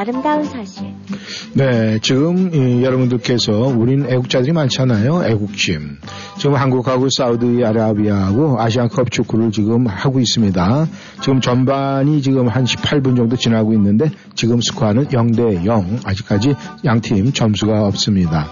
[0.08, 0.94] 아름다운 사실.
[1.54, 5.24] 네, 지금 이, 여러분들께서 우린 애국자들이 많잖아요.
[5.26, 5.98] 애국심.
[6.38, 10.88] 지금 한국하고 사우디아라비아하고 아시안컵 축구를 지금 하고 있습니다.
[11.22, 16.00] 지금 전반이 지금 한 18분 정도 지나고 있는데 지금 스코어는 0대 0.
[16.04, 16.54] 아직까지
[16.86, 18.48] 양팀 점수가 없습니다.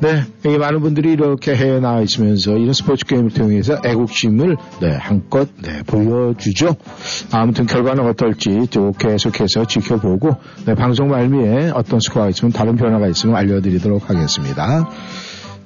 [0.00, 5.82] 네, 많은 분들이 이렇게 해외 나와 있으면서 이런 스포츠 게임을 통해서 애국심을 네, 한껏 네,
[5.86, 6.76] 보여주죠.
[7.32, 10.36] 아무튼 결과는 어떨지 또 계속해서 지켜보고
[10.66, 14.88] 네, 방송 말미에 어떤 스코어가 있으면 다른 변화가 있으면 알려드리도록 하겠습니다.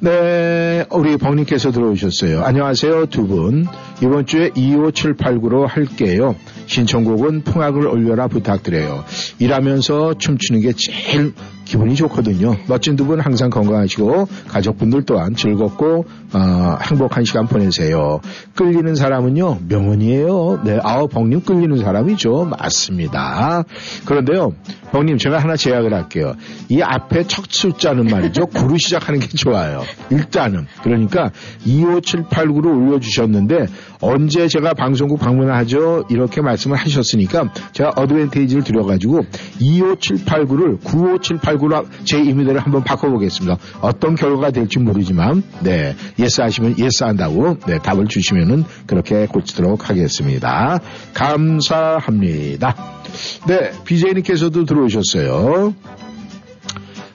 [0.02, 2.43] 네, 우리 벙님께서 들어오셨어요.
[2.43, 3.66] 안녕하세요, 두 분.
[4.02, 6.36] 이번 주에 25789로 할게요.
[6.66, 9.05] 신청곡은 풍악을 올려라 부탁드려요.
[9.40, 11.35] 일하면서 춤추는 게 제일
[11.70, 12.56] 기분이 좋거든요.
[12.66, 18.20] 멋진 두 분 항상 건강하시고 가족분들 또한 즐겁고 어, 행복한 시간 보내세요.
[18.56, 20.60] 끌리는 사람은요 명언이에요.
[20.64, 22.44] 네, 아우 벙님 끌리는 사람이죠.
[22.47, 23.64] 맞습니다.
[24.05, 24.52] 그런데요,
[24.92, 26.34] 벙님 제가 하나 제안을 할게요.
[26.68, 28.47] 이 앞에 첫 숫자는 말이죠.
[28.47, 29.82] 구로 시작하는 게 좋아요.
[30.10, 31.30] 일단은 그러니까
[31.66, 33.66] 25789로 올려주셨는데
[34.01, 39.20] 언제 제가 방송국 방문하죠 이렇게 말씀을 하셨으니까 제가 advantage를 드려가지고
[39.60, 43.59] 25789를 95789로 제 이미지를 한번 바꿔보겠습니다.
[43.81, 50.81] 어떤 결과가 될지 모르지만 네 yes 하시면 yes 한다고 네, 답을 주시면은 그렇게 고치도록 하겠습니다.
[51.14, 52.74] 감사합니다.
[53.47, 55.74] 네 BJ님께서도 들어오셨어요.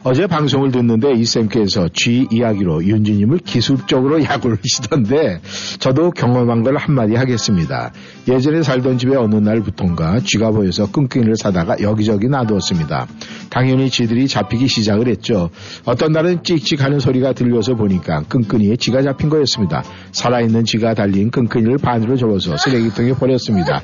[0.07, 5.41] 어제 방송을 듣는데 이쌤께서 G 이야기로 윤지님을 기술적으로 약올리시던데
[5.79, 7.91] 저도 경험한 걸 한마디 하겠습니다.
[8.27, 13.07] 예전에 살던 집에 어느 날부턴가 쥐가 보여서 끈끈이를 사다가 여기저기 놔두었습니다.
[13.49, 15.49] 당연히 쥐들이 잡히기 시작을 했죠.
[15.85, 19.83] 어떤 날은 찍찍하는 소리가 들려서 보니까 끈끈이에 쥐가 잡힌 거였습니다.
[20.11, 23.81] 살아있는 쥐가 달린 끈끈이를 반으로 접어서 쓰레기통에 버렸습니다.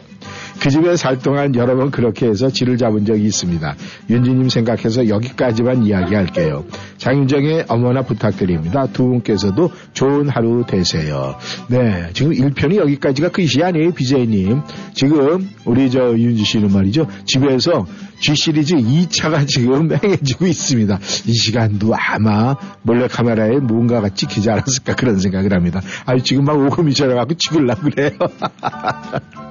[0.62, 3.76] 그 집에 살 동안 여러 번 그렇게 해서 쥐를 잡은 적이 있습니다.
[4.12, 6.66] 윤지님 생각해서 여기까지만 이야기할게요.
[6.98, 8.86] 장윤정의 어머나 부탁드립니다.
[8.94, 11.36] 두 분께서도 좋은 하루 되세요.
[11.68, 14.62] 네, 지금 1편이 여기까지가 끝이 아니에요, BJ님.
[14.94, 17.08] 지금 우리 저 윤지 씨는 말이죠.
[17.26, 17.88] 집에서
[18.20, 21.00] G 시리즈 2차가 지금 행해지고 있습니다.
[21.26, 25.82] 이 시간도 아마 몰래 카메라에 뭔가가 찍히지 않았을까 그런 생각을 합니다.
[26.06, 28.12] 아니 지금 막 오금이 저려갖고 찍으려고 그래요.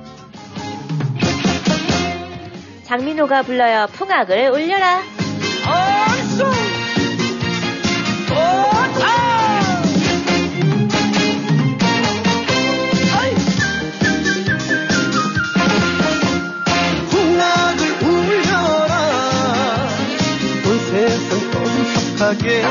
[2.90, 3.86] 장민호가 불러요.
[3.92, 5.00] 풍악을 올려라.
[21.52, 22.62] 떠들썩하게.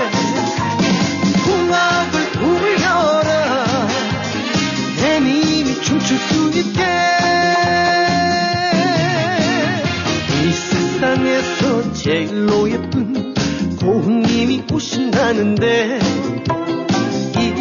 [1.46, 3.88] 풍악을 울려라.
[4.98, 7.09] 내 님이 춤출 수 있게
[12.04, 13.34] 제일로 예쁜
[13.80, 16.00] 고흥님이 오신다는데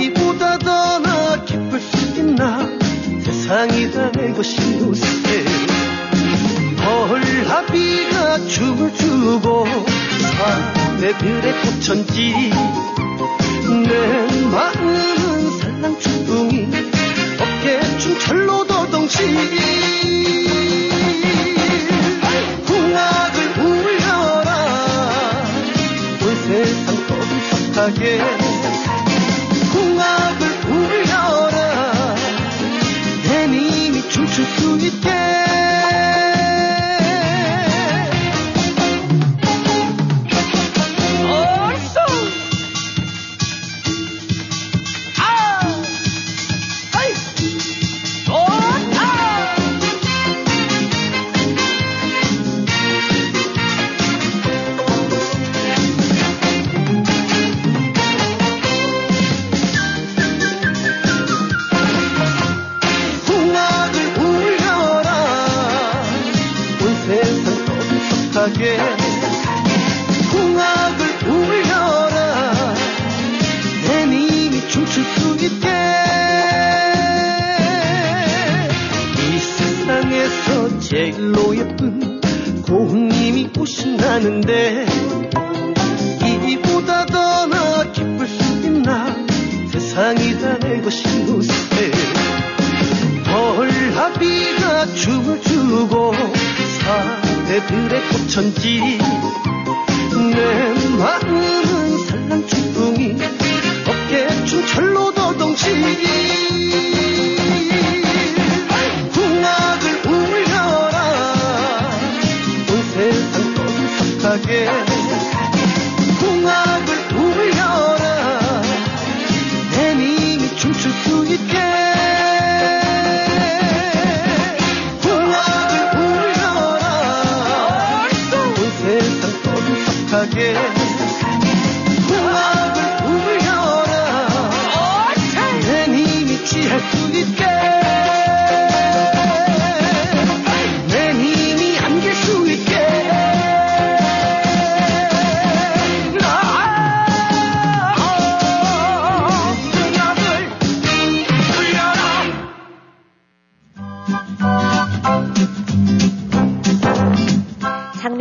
[0.01, 2.69] 이보다 더 나 기쁠 수 있나
[3.21, 5.45] 세상이 다 내 것인 요새
[6.85, 9.67] 헐라비가 춤을 추고
[10.21, 12.51] 사내들의 꽃천지.
[13.87, 16.69] 내 마음은 살랑충둥이
[17.41, 20.18] 어깨춤 철로 더덩치
[27.89, 28.19] 떠들썩하게
[29.73, 32.15] 풍악을 울려라.
[33.25, 35.18] 내 님이 춤출 수 있게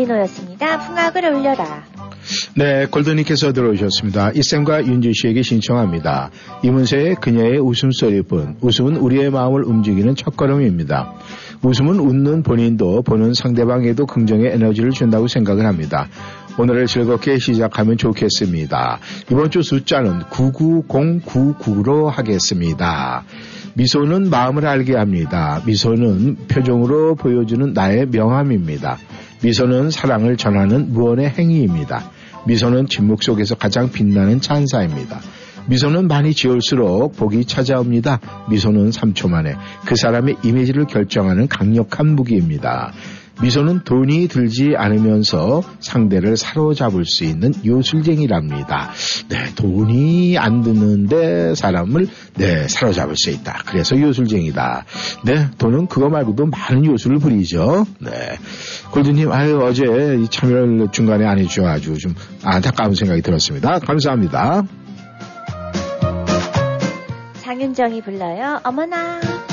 [0.07, 0.79] 장민호였습니다.
[0.79, 1.83] 풍악을 올려라.
[2.55, 4.31] 네, 골드님께서 들어오셨습니다.
[4.31, 6.31] 이쌤과 윤주 씨에게 신청합니다.
[6.63, 8.57] 이문세의 그녀의 웃음소리뿐.
[8.61, 11.13] 웃음은 우리의 마음을 움직이는 첫걸음입니다.
[11.61, 16.07] 웃음은 웃는 본인도 보는 상대방에도 긍정의 에너지를 준다고 생각을 합니다.
[16.57, 18.99] 오늘을 즐겁게 시작하면 좋겠습니다.
[19.31, 23.23] 이번 주 숫자는 99099로 하겠습니다.
[23.75, 25.61] 미소는 마음을 알게 합니다.
[25.65, 28.97] 미소는 표정으로 보여주는 나의 명함입니다.
[29.43, 32.11] 미소는 사랑을 전하는 무언의 행위입니다.
[32.47, 35.19] 미소는 침묵 속에서 가장 빛나는 찬사입니다.
[35.67, 38.47] 미소는 많이 지을수록 복이 찾아옵니다.
[38.49, 39.55] 미소는 3초 만에
[39.85, 42.93] 그 사람의 이미지를 결정하는 강력한 무기입니다.
[43.41, 48.91] 미소는 돈이 들지 않으면서 상대를 사로잡을 수 있는 요술쟁이랍니다.
[49.29, 53.63] 네, 돈이 안 드는데 사람을 네, 사로잡을 수 있다.
[53.65, 54.85] 그래서 요술쟁이다.
[55.23, 57.85] 네, 돈은 그거 말고도 많은 요술을 부리죠.
[57.99, 58.11] 네.
[58.91, 63.79] 골드님, 아유, 어제 이 참여를 중간에 안 해주셔가지고 좀 안타까운 생각이 들었습니다.
[63.79, 64.63] 감사합니다.
[67.41, 68.59] 장윤정이 불러요.
[68.63, 69.21] 어머나.
[69.21, 69.46] 어머나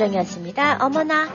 [0.00, 0.78] 장윤정이었습니다.
[0.80, 1.30] 어머나.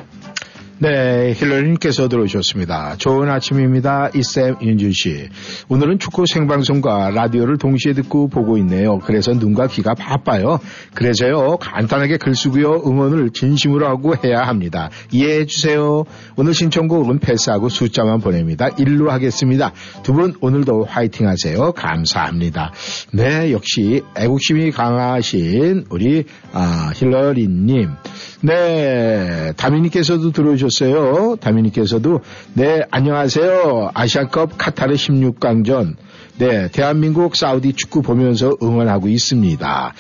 [0.80, 2.96] 네, 힐러리님께서 들어오셨습니다.
[2.98, 4.10] 좋은 아침입니다.
[4.16, 5.30] 이쌤 윤준 씨.
[5.70, 9.00] 오늘은 축구 생방송과 라디오를 동시에 듣고 보고 있네요.
[9.00, 10.60] 그래서 눈과 귀가 바빠요.
[10.94, 14.90] 그래서요, 간단하게 글 쓰고요, 응원을 진심으로 하고 해야 합니다.
[15.12, 16.04] 이해해 주세요.
[16.36, 18.70] 오늘 신청곡은 패스하고 숫자만 보냅니다.
[18.78, 19.72] 일로 하겠습니다.
[20.04, 21.74] 두 분 오늘도 화이팅 하세요.
[21.74, 22.72] 감사합니다.
[23.12, 26.24] 네, 역시 애국심이 강하신 우리
[26.54, 27.90] 아, 힐러리님.
[28.42, 30.96] 네, 다미님께서도 들어오셨어요.
[31.40, 32.22] 다미님께서도
[32.54, 33.92] 네, 안녕하세요.
[33.94, 35.96] 아시아컵 카타르 16강전.
[36.38, 39.94] 네, 대한민국 사우디 축구 보면서 응원하고 있습니다.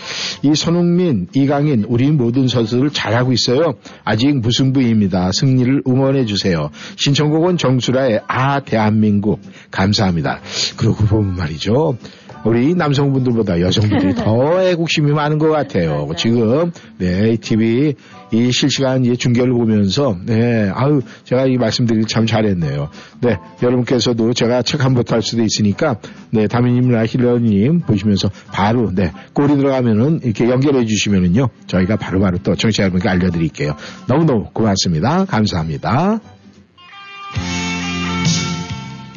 [0.43, 3.75] 이 손흥민, 이강인, 우리 모든 선수들 잘하고 있어요.
[4.03, 5.31] 아직 무승부입니다.
[5.31, 6.71] 승리를 응원해 주세요.
[6.97, 9.39] 신청곡은 정수라의 아 대한민국
[9.71, 10.41] 감사합니다.
[10.75, 11.97] 그러고 보면 말이죠.
[12.45, 16.07] 우리 남성분들보다 여성분들이 더 애국심이 많은 것 같아요.
[16.15, 17.95] 지금 네 TV
[18.31, 22.89] 이 실시간 이 중계를 보면서 네 아유 제가 이 말씀드리기 참 잘했네요.
[23.21, 25.97] 네 여러분께서도 제가 책 한 번 탈 수도 있으니까
[26.31, 32.55] 네 다미님이나 힐러님 보시면서 바로 네 골이 들어가면은 이렇게 연결해 주시면은요 저희가 바로 바로 또
[32.55, 33.75] 청취자 여러분께 알려드릴게요.
[34.07, 35.25] 너무너무 고맙습니다.
[35.25, 36.19] 감사합니다.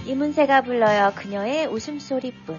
[0.06, 1.12] 이문세가 불러요.
[1.14, 2.56] 그녀의 웃음소리뿐.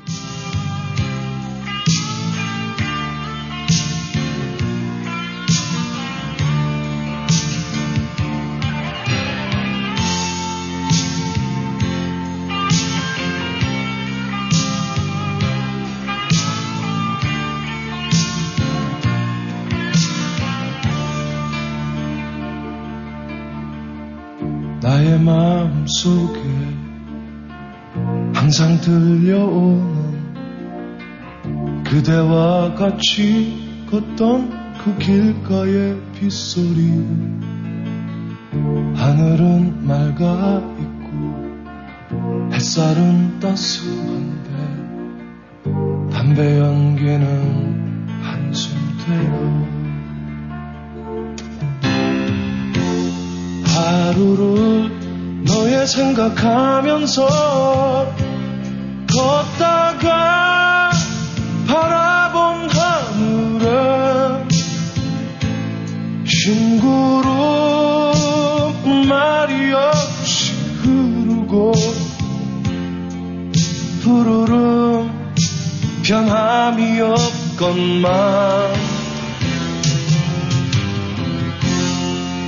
[24.90, 26.42] 나의 마음 속에
[28.34, 30.34] 항상 들려오는
[31.84, 34.50] 그대와 같이 걷던
[34.84, 37.06] 그 길가의 빗소리.
[38.96, 44.50] 하늘은 맑아 있고 햇살은 따스한데
[46.10, 47.88] 담배 연기는
[48.24, 48.76] 한숨
[49.06, 49.70] 되어
[53.68, 54.69] 하루를
[55.90, 57.28] 생각하면서
[59.12, 60.92] 걷다가
[61.68, 63.68] 바라본 하늘에
[66.26, 67.34] 싱구름
[69.08, 70.54] 말이 없이
[70.84, 71.74] 흐르고
[74.04, 75.12] 푸르름
[76.04, 78.10] 변함이 없건만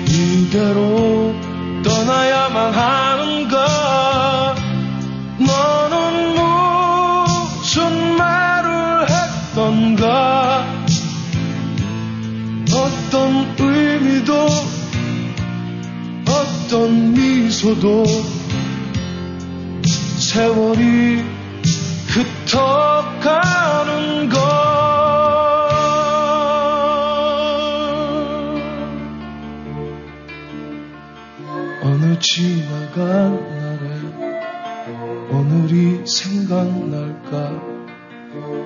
[0.07, 1.10] 이대로
[17.71, 18.03] 미소도
[20.19, 21.23] 세월이
[22.43, 24.37] 흩어가는 것
[31.83, 34.01] 어느 지나간 날에
[35.31, 37.61] 오늘이 생각날까?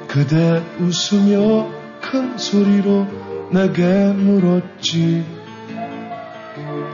[0.08, 1.70] 그대 웃으며
[2.02, 3.08] 큰 소리로
[3.52, 5.35] 내게 물었지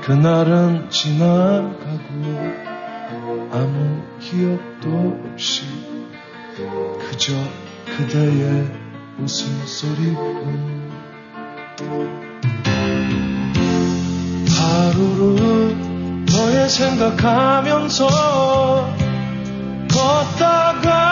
[0.01, 1.79] 그날은 지나가고
[3.51, 5.63] 아무 기억도 없이
[6.99, 7.33] 그저
[7.85, 8.67] 그대의
[9.19, 10.91] 웃음소리뿐.
[14.49, 15.77] 하루를
[16.25, 18.07] 너의 생각하면서
[19.91, 21.10] 걷다가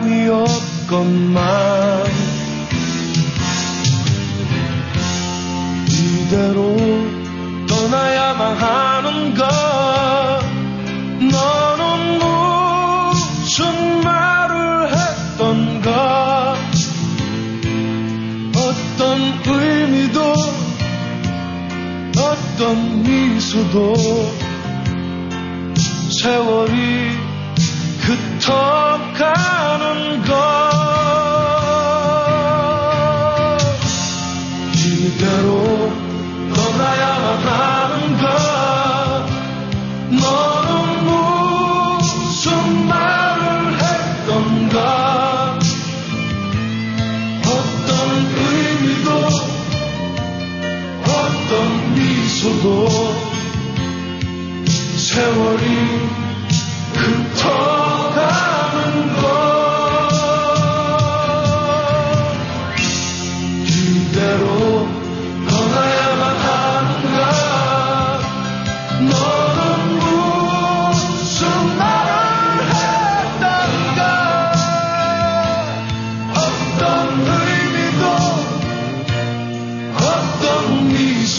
[0.00, 2.04] 변함이 없건만
[5.88, 6.76] 이대로
[7.66, 10.40] 떠나야만 하는가?
[11.20, 16.56] 너는 무슨 말을 했던가?
[18.56, 20.34] 어떤 의미도
[22.16, 23.94] 어떤 미소도
[26.22, 27.09] 세월이
[28.40, 30.89] 흩어가는 것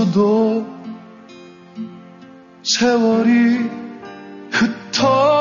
[0.02, 0.66] 미소도
[2.64, 3.70] 세월이
[4.50, 5.31] 흩어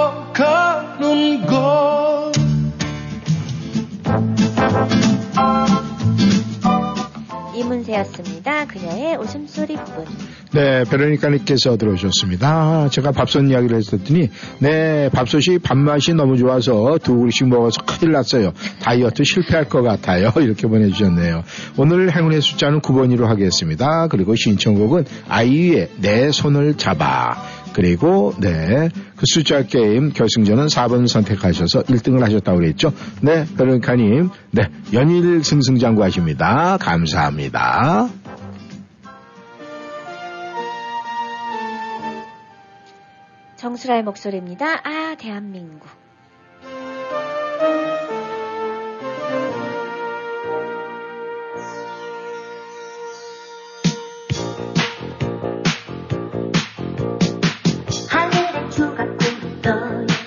[7.72, 8.66] 문세였습니다.
[8.66, 10.06] 그녀의 웃음소리 부분.
[10.54, 12.90] 네, 베로니카님께서 들어오셨습니다.
[12.90, 14.30] 제가 밥솥 이야기를 했었더니,
[14.60, 18.52] 네, 밥솥이 밥맛이 너무 좋아서 두 그릇씩 먹어서 큰일 났어요.
[18.82, 20.32] 다이어트 실패할 것 같아요.
[20.42, 21.44] 이렇게 보내주셨네요.
[21.78, 24.08] 오늘 행운의 숫자는 9번으로 하겠습니다.
[24.08, 27.61] 그리고 신청곡은 아이유의 내 손을 잡아.
[27.74, 32.94] 그리고, 네, 그 숫자 게임 결승전은 4번 선택하셔서 1등을 하셨다고 그랬죠.
[33.22, 36.78] 네, 베로니카님, 네, 연일 승승장구하십니다.
[36.78, 38.10] 감사합니다.
[43.56, 44.82] 정수라의 목소리입니다.
[44.84, 46.01] 아, 대한민국.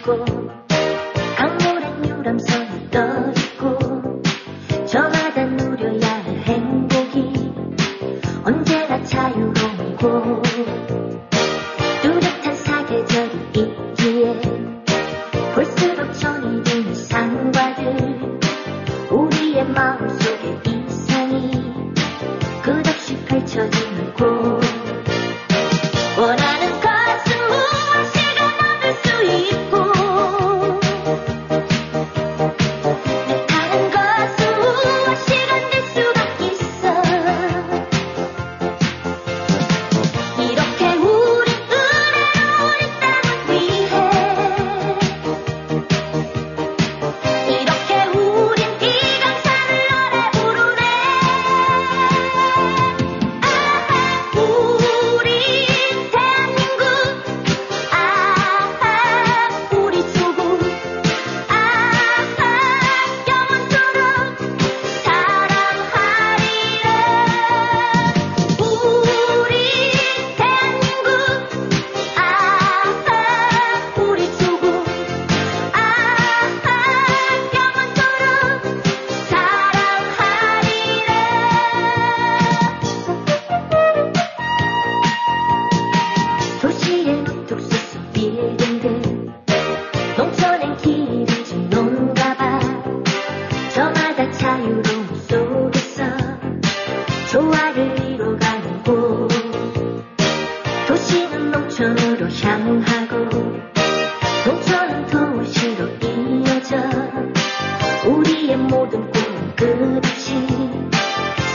[0.05, 0.25] 있고
[1.37, 3.01] 강물엔 유람선이 떠
[3.31, 3.79] 있고
[4.87, 7.53] 저마다 누려야 할 행복이
[8.45, 10.44] 언제나 자유로운고
[109.65, 110.35] 끝없이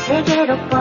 [0.07, 0.78] 세계로 뻗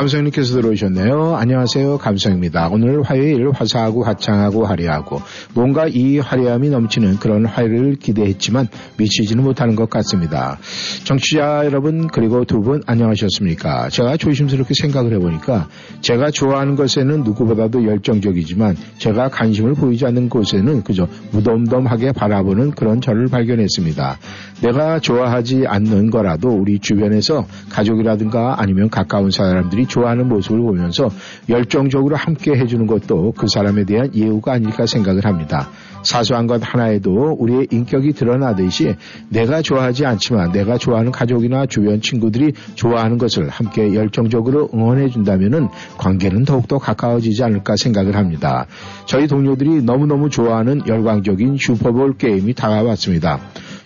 [0.00, 1.36] 감성님께서 들어오셨네요.
[1.36, 1.98] 안녕하세요.
[1.98, 2.70] 감성입니다.
[2.72, 5.20] 오늘 화요일 화사하고 화창하고 화려하고
[5.52, 10.58] 뭔가 이 화려함이 넘치는 그런 화요일을 기대했지만 미치지는 못하는 것 같습니다.
[11.04, 13.90] 정치자 여러분 그리고 두 분 안녕하셨습니까?
[13.90, 15.68] 제가 조심스럽게 생각을 해보니까
[16.00, 23.28] 제가 좋아하는 것에는 누구보다도 열정적이지만 제가 관심을 보이지 않는 곳에는 그저 무덤덤하게 바라보는 그런 저를
[23.28, 24.18] 발견했습니다.
[24.62, 31.10] 내가 좋아하지 않는 거라도 우리 주변에서 가족이라든가 아니면 가까운 사람들이 좋아하는 모습을 보면서
[31.48, 35.68] 열정적으로 함께 해주는 것도 그 사람에 대한 예우가 아닐까 생각을 합니다.
[36.02, 38.94] 사소한 것 하나에도 우리의 인격이 드러나듯이
[39.28, 45.68] 내가 좋아하지 않지만 내가 좋아하는 가족이나 주변 친구들이 좋아하는 것을 함께 열정적으로 응원해 준다면
[45.98, 48.66] 관계는 더욱더 가까워지지 않을까 생각을 합니다.
[49.04, 53.40] 저희 동료들이 너무너무 좋아하는 열광적인 슈퍼볼 게임이 다가왔습니다.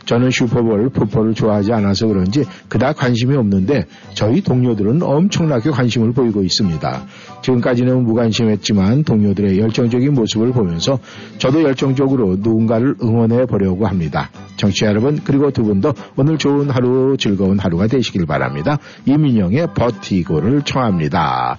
[0.05, 7.05] 저는 슈퍼볼 풋볼을 좋아하지 않아서 그런지 그닥 관심이 없는데 저희 동료들은 엄청나게 관심을 보이고 있습니다.
[7.43, 10.99] 지금까지는 무관심했지만 동료들의 열정적인 모습을 보면서
[11.39, 14.31] 저도 열정적으로 누군가를 응원해 보려고 합니다.
[14.57, 18.79] 정치 여러분 그리고 두 분도 오늘 좋은 하루 즐거운 하루가 되시길 바랍니다.
[19.07, 21.59] 이민영의 버티고를 청합니다.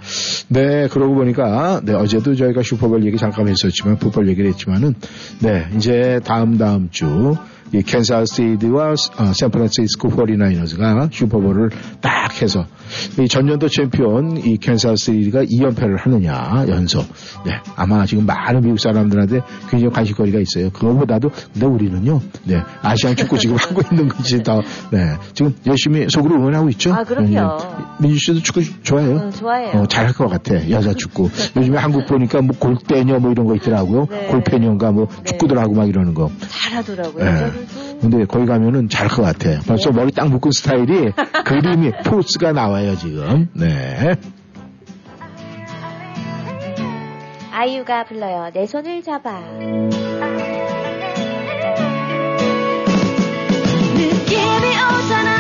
[0.50, 4.96] 네 그러고 보니까 네, 어제도 저희가 슈퍼볼 얘기 잠깐 했었지만 풋볼 얘기를 했지만은
[5.40, 7.36] 네 이제 다음 다음 주
[7.76, 12.66] 이 캔사스시티와 어, 샌프란시스코 49ers가 슈퍼볼을 딱 해서
[13.20, 17.06] 이 전년도 챔피언 이 캔사스시티가 2연패를 하느냐 연속.
[17.45, 20.70] 네, 아마 지금 많은 미국 사람들한테 굉장히 관심거리가 있어요.
[20.72, 26.36] 그거보다도 근데 우리는요, 네, 아시안 축구 지금 하고 있는 것이 더, 네, 지금 열심히 속으로
[26.36, 26.94] 응원하고 있죠.
[26.94, 27.30] 아, 그럼요.
[27.30, 29.16] 네, 민주 씨도 축구 좋아해요.
[29.18, 29.82] 음, 좋아해요.
[29.82, 30.70] 어, 잘할 것 같아.
[30.70, 31.30] 여자 축구.
[31.56, 34.07] 요즘에 한국 보니까 뭐 골때녀 뭐 이런 거 있더라고요.
[34.10, 34.28] 네.
[34.28, 36.30] 골패녀인가 뭐 축구들 하고 막 이러는 거.
[36.48, 37.24] 잘하더라고요.
[37.24, 37.52] 네.
[38.02, 39.60] 근데 거기 가면은 잘할 것 같아.
[39.68, 39.98] 벌써 네.
[39.98, 41.12] 머리 딱 묶은 스타일이
[41.46, 43.50] 그림이 포스가 나와요 지금.
[43.54, 44.16] 네.
[47.52, 48.52] 아이유가 불러요.
[48.54, 49.40] 내 손을 잡아.
[53.96, 55.35] 느낌이 오잖아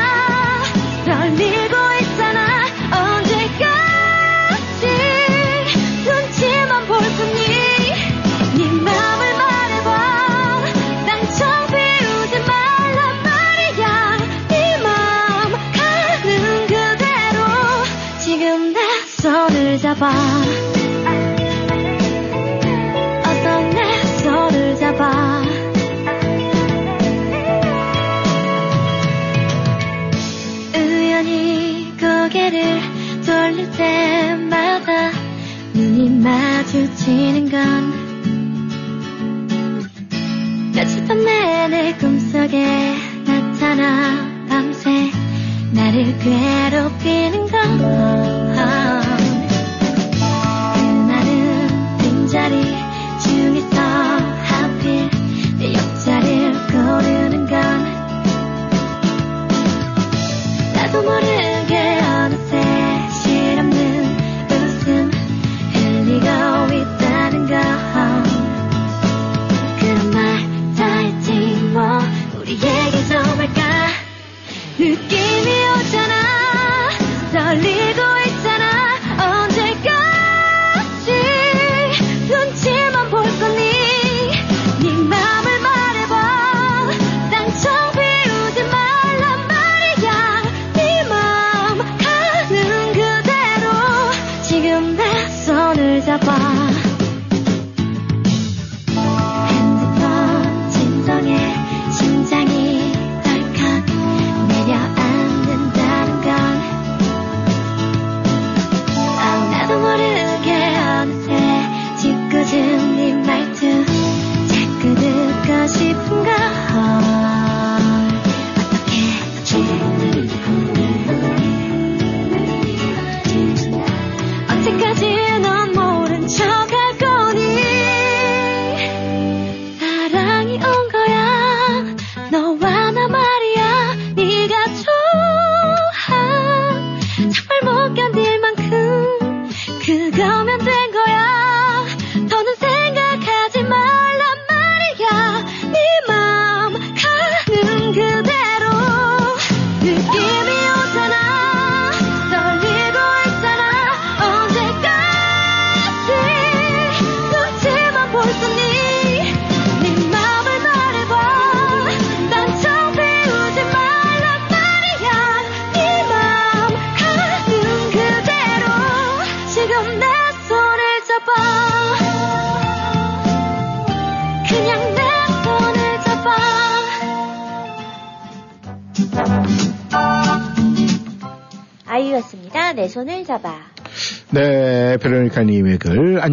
[19.97, 20.44] 손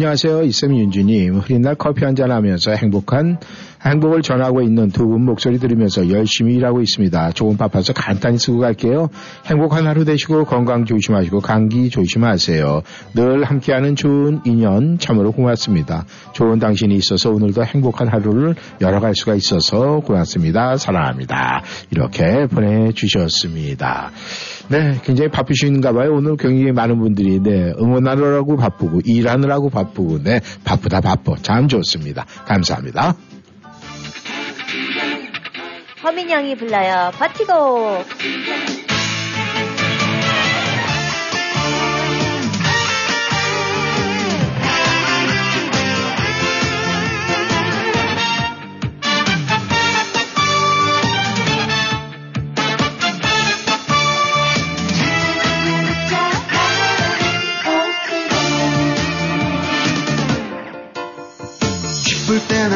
[0.03, 0.43] 안녕하세요.
[0.43, 1.37] 이쌤 윤주님.
[1.37, 3.37] 흐린 날 커피 한잔 하면서 행복한,
[3.85, 7.31] 행복을 전하고 있는 두 분 목소리 들으면서 열심히 일하고 있습니다.
[7.31, 9.07] 좋은 바빠서 간단히 쓰고 갈게요.
[9.45, 12.81] 행복한 하루 되시고 건강 조심하시고 감기 조심하세요.
[13.13, 16.05] 늘 함께하는 좋은 인연 참으로 고맙습니다.
[16.33, 20.75] 좋은 당신이 있어서 오늘도 행복한 하루를 열어갈 수가 있어서 고맙습니다.
[20.75, 21.63] 사랑합니다.
[21.91, 24.11] 이렇게 보내주셨습니다.
[24.69, 26.13] 네, 굉장히 바쁘신가 봐요.
[26.13, 31.35] 오늘 굉장히 많은 분들이 네, 응원하느라고 바쁘고 일하느라고 바쁘고 네, 바쁘다 바빠.
[31.41, 32.25] 참 좋습니다.
[32.45, 33.15] 감사합니다.
[36.03, 37.11] 허민영이 불러요.
[37.17, 38.82] 버티고.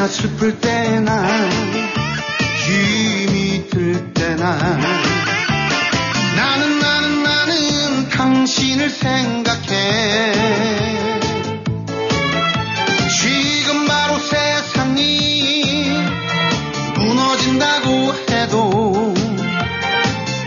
[0.08, 1.28] 슬플 때나
[2.66, 4.56] 힘이 들 때나
[6.36, 10.32] 나는 나는 나는 당신을 생각해.
[13.20, 15.90] 지금 바로 세상이
[16.96, 19.14] 무너진다고 해도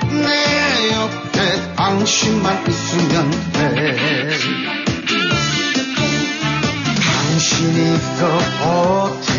[0.09, 4.29] 내 옆에 당신만 있으면 돼.
[7.31, 9.30] 당신이 있어 버틸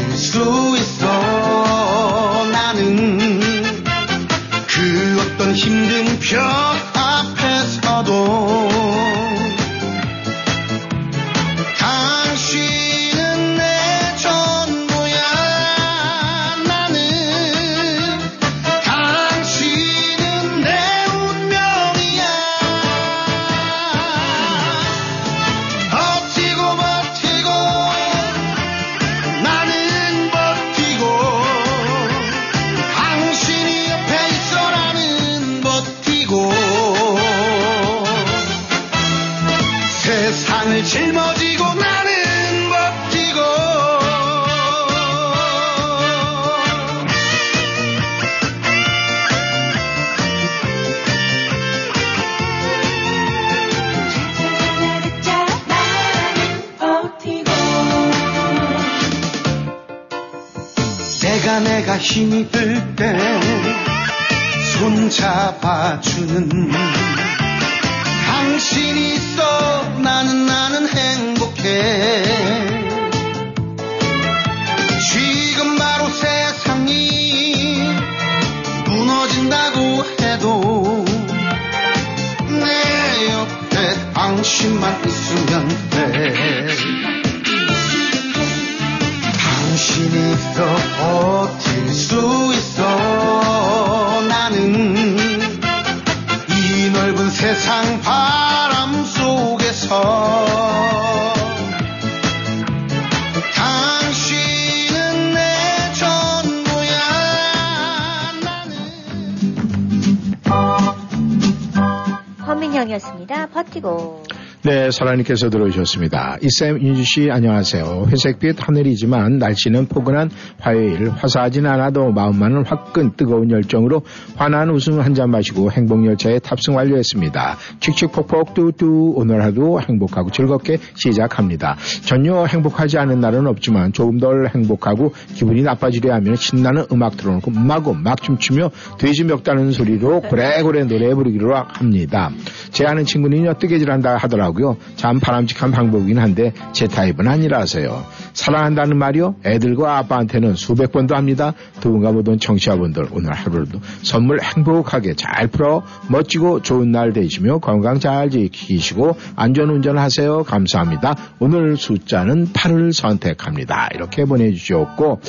[115.02, 116.36] 네, 사라님께서 들어오셨습니다.
[116.42, 118.06] 이쌤 윤주 씨 안녕하세요.
[118.08, 120.30] 회색빛 하늘이지만 날씨는 포근한
[120.60, 124.02] 화요일 화사하진 않아도 마음만은 화끈 뜨거운 열정으로
[124.36, 127.56] 환한 웃음 한 잔 마시고 행복열차에 탑승 완료했습니다.
[127.80, 131.76] 칙칙폭폭 뚜뚜 오늘 하루 행복하고 즐겁게 시작합니다.
[132.04, 137.92] 전혀 행복하지 않은 날은 없지만 조금 덜 행복하고 기분이 나빠지려 하면 신나는 음악 틀어놓고 마구
[137.94, 142.30] 막 춤추며 돼지 멱다는 소리로 고래고래 노래 부르기로 합니다.
[142.72, 144.76] 제 아는 친구는 엿뜨개질한다 하더라고요.
[144.96, 148.04] 참 바람직한 방법이긴 한데 제 타입은 아니라서요.
[148.32, 149.36] 사랑한다는 말이요.
[149.44, 151.52] 애들과 아빠한테는 수백 번도 합니다.
[151.80, 158.00] 두 분과 모든 청취자분들 오늘 하루도 선물 행복하게 잘 풀어 멋지고 좋은 날 되시며 건강
[158.00, 160.42] 잘 지키시고 안전운전 하세요.
[160.42, 161.14] 감사합니다.
[161.38, 163.90] 오늘 숫자는 8을 선택합니다.
[163.94, 165.20] 이렇게 보내주셨고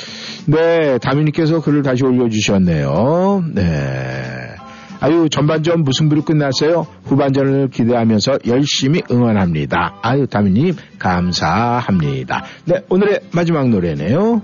[0.46, 3.44] 네 다미님께서 글을 다시 올려주셨네요.
[3.54, 4.43] 네.
[5.04, 6.86] 아유 전반전 무슨 부로 끝났어요?
[7.04, 9.98] 후반전을 기대하면서 열심히 응원합니다.
[10.00, 12.42] 아유 다미님 감사합니다.
[12.64, 14.40] 네 오늘의 마지막 노래네요.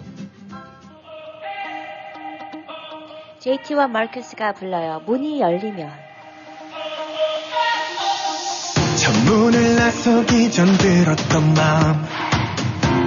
[3.39, 5.01] JT와 마르크스가 불러요.
[5.07, 5.89] 문이 열리면.
[8.97, 12.05] 창문을 나서기 전 들었던 마음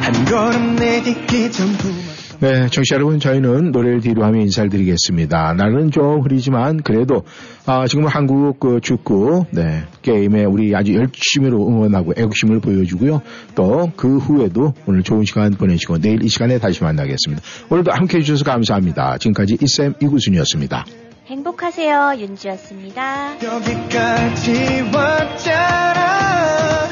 [0.02, 2.13] 한 걸음 내딛기 전 부모
[2.44, 5.54] 네, 청취자 여러분, 저희는 노래를 뒤로 하며 인사를 드리겠습니다.
[5.54, 7.24] 날은 좀 흐리지만 그래도
[7.66, 13.22] 아, 지금 한국 그 축구 네, 게임에 우리 아주 열심히로 응원하고 애국심을 보여주고요.
[13.56, 17.42] 또 그 후에도 오늘 좋은 시간 보내시고 내일 이 시간에 다시 만나겠습니다.
[17.70, 19.18] 오늘도 함께 해주셔서 감사합니다.
[19.20, 20.86] 지금까지 이쌤 이구순이었습니다.
[21.28, 22.16] 행복하세요.
[22.18, 23.36] 윤주였습니다.
[23.42, 26.90] 여기까지 왔잖아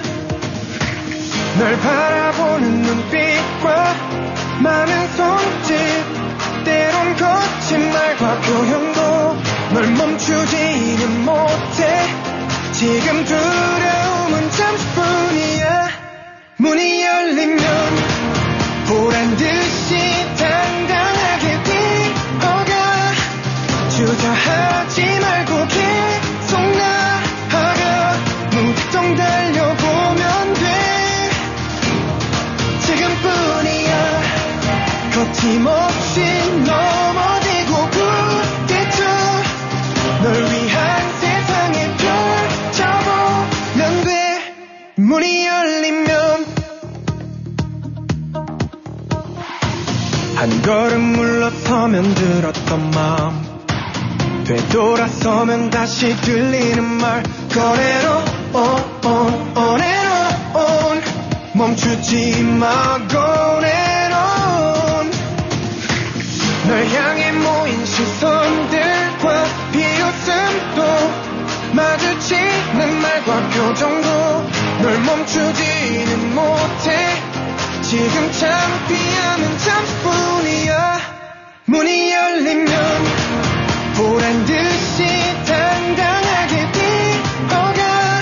[1.60, 4.22] 널 바라보는 눈빛과
[4.64, 5.01] 많은
[7.72, 9.38] 거친 말과 표현도
[9.74, 12.06] 널 멈추지는 못해.
[12.74, 15.90] 지금 두려움은 잠시뿐이야.
[16.58, 17.66] 문이 열리면
[18.88, 19.96] 보란 듯이
[20.38, 22.74] 당당하게 뛰어가.
[23.90, 28.18] 주저하지 말고 계속 나아가.
[28.52, 31.30] 무작정 달려보면 돼.
[32.86, 34.22] 지금뿐이야.
[35.16, 36.31] 거침없이
[45.12, 46.46] 문이 열리면
[50.38, 54.46] 한 걸음 물러서면 들었던 마음.
[54.46, 57.24] 되돌아서면 다시 들리는 말.
[57.54, 58.24] 꺼내로
[58.54, 58.82] on
[59.58, 59.82] on
[60.56, 61.02] on
[61.56, 63.20] 멈추지 마 go
[63.66, 65.12] and
[66.70, 71.32] 널 향해 모인 시선들과 비웃음도
[71.74, 74.51] 마주치는 말과 표정도
[74.82, 77.08] 널 멈추지는 못해.
[77.84, 81.00] 지금 창피함은 잠시뿐이야.
[81.66, 82.74] 문이 열리면
[83.96, 85.06] 보란 듯이
[85.46, 88.22] 당당하게 뛰어가.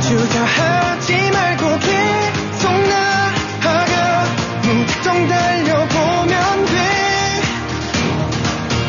[0.00, 4.24] 주저하지 말고 계속 나아가.
[4.62, 7.42] 무작정 달려보면 돼.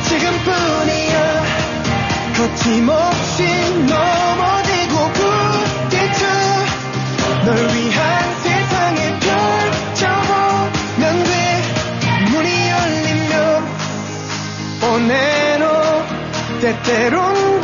[0.07, 1.43] 지금뿐이야.
[2.37, 3.43] 거침없이
[3.87, 4.14] 넘
[16.83, 17.54] meter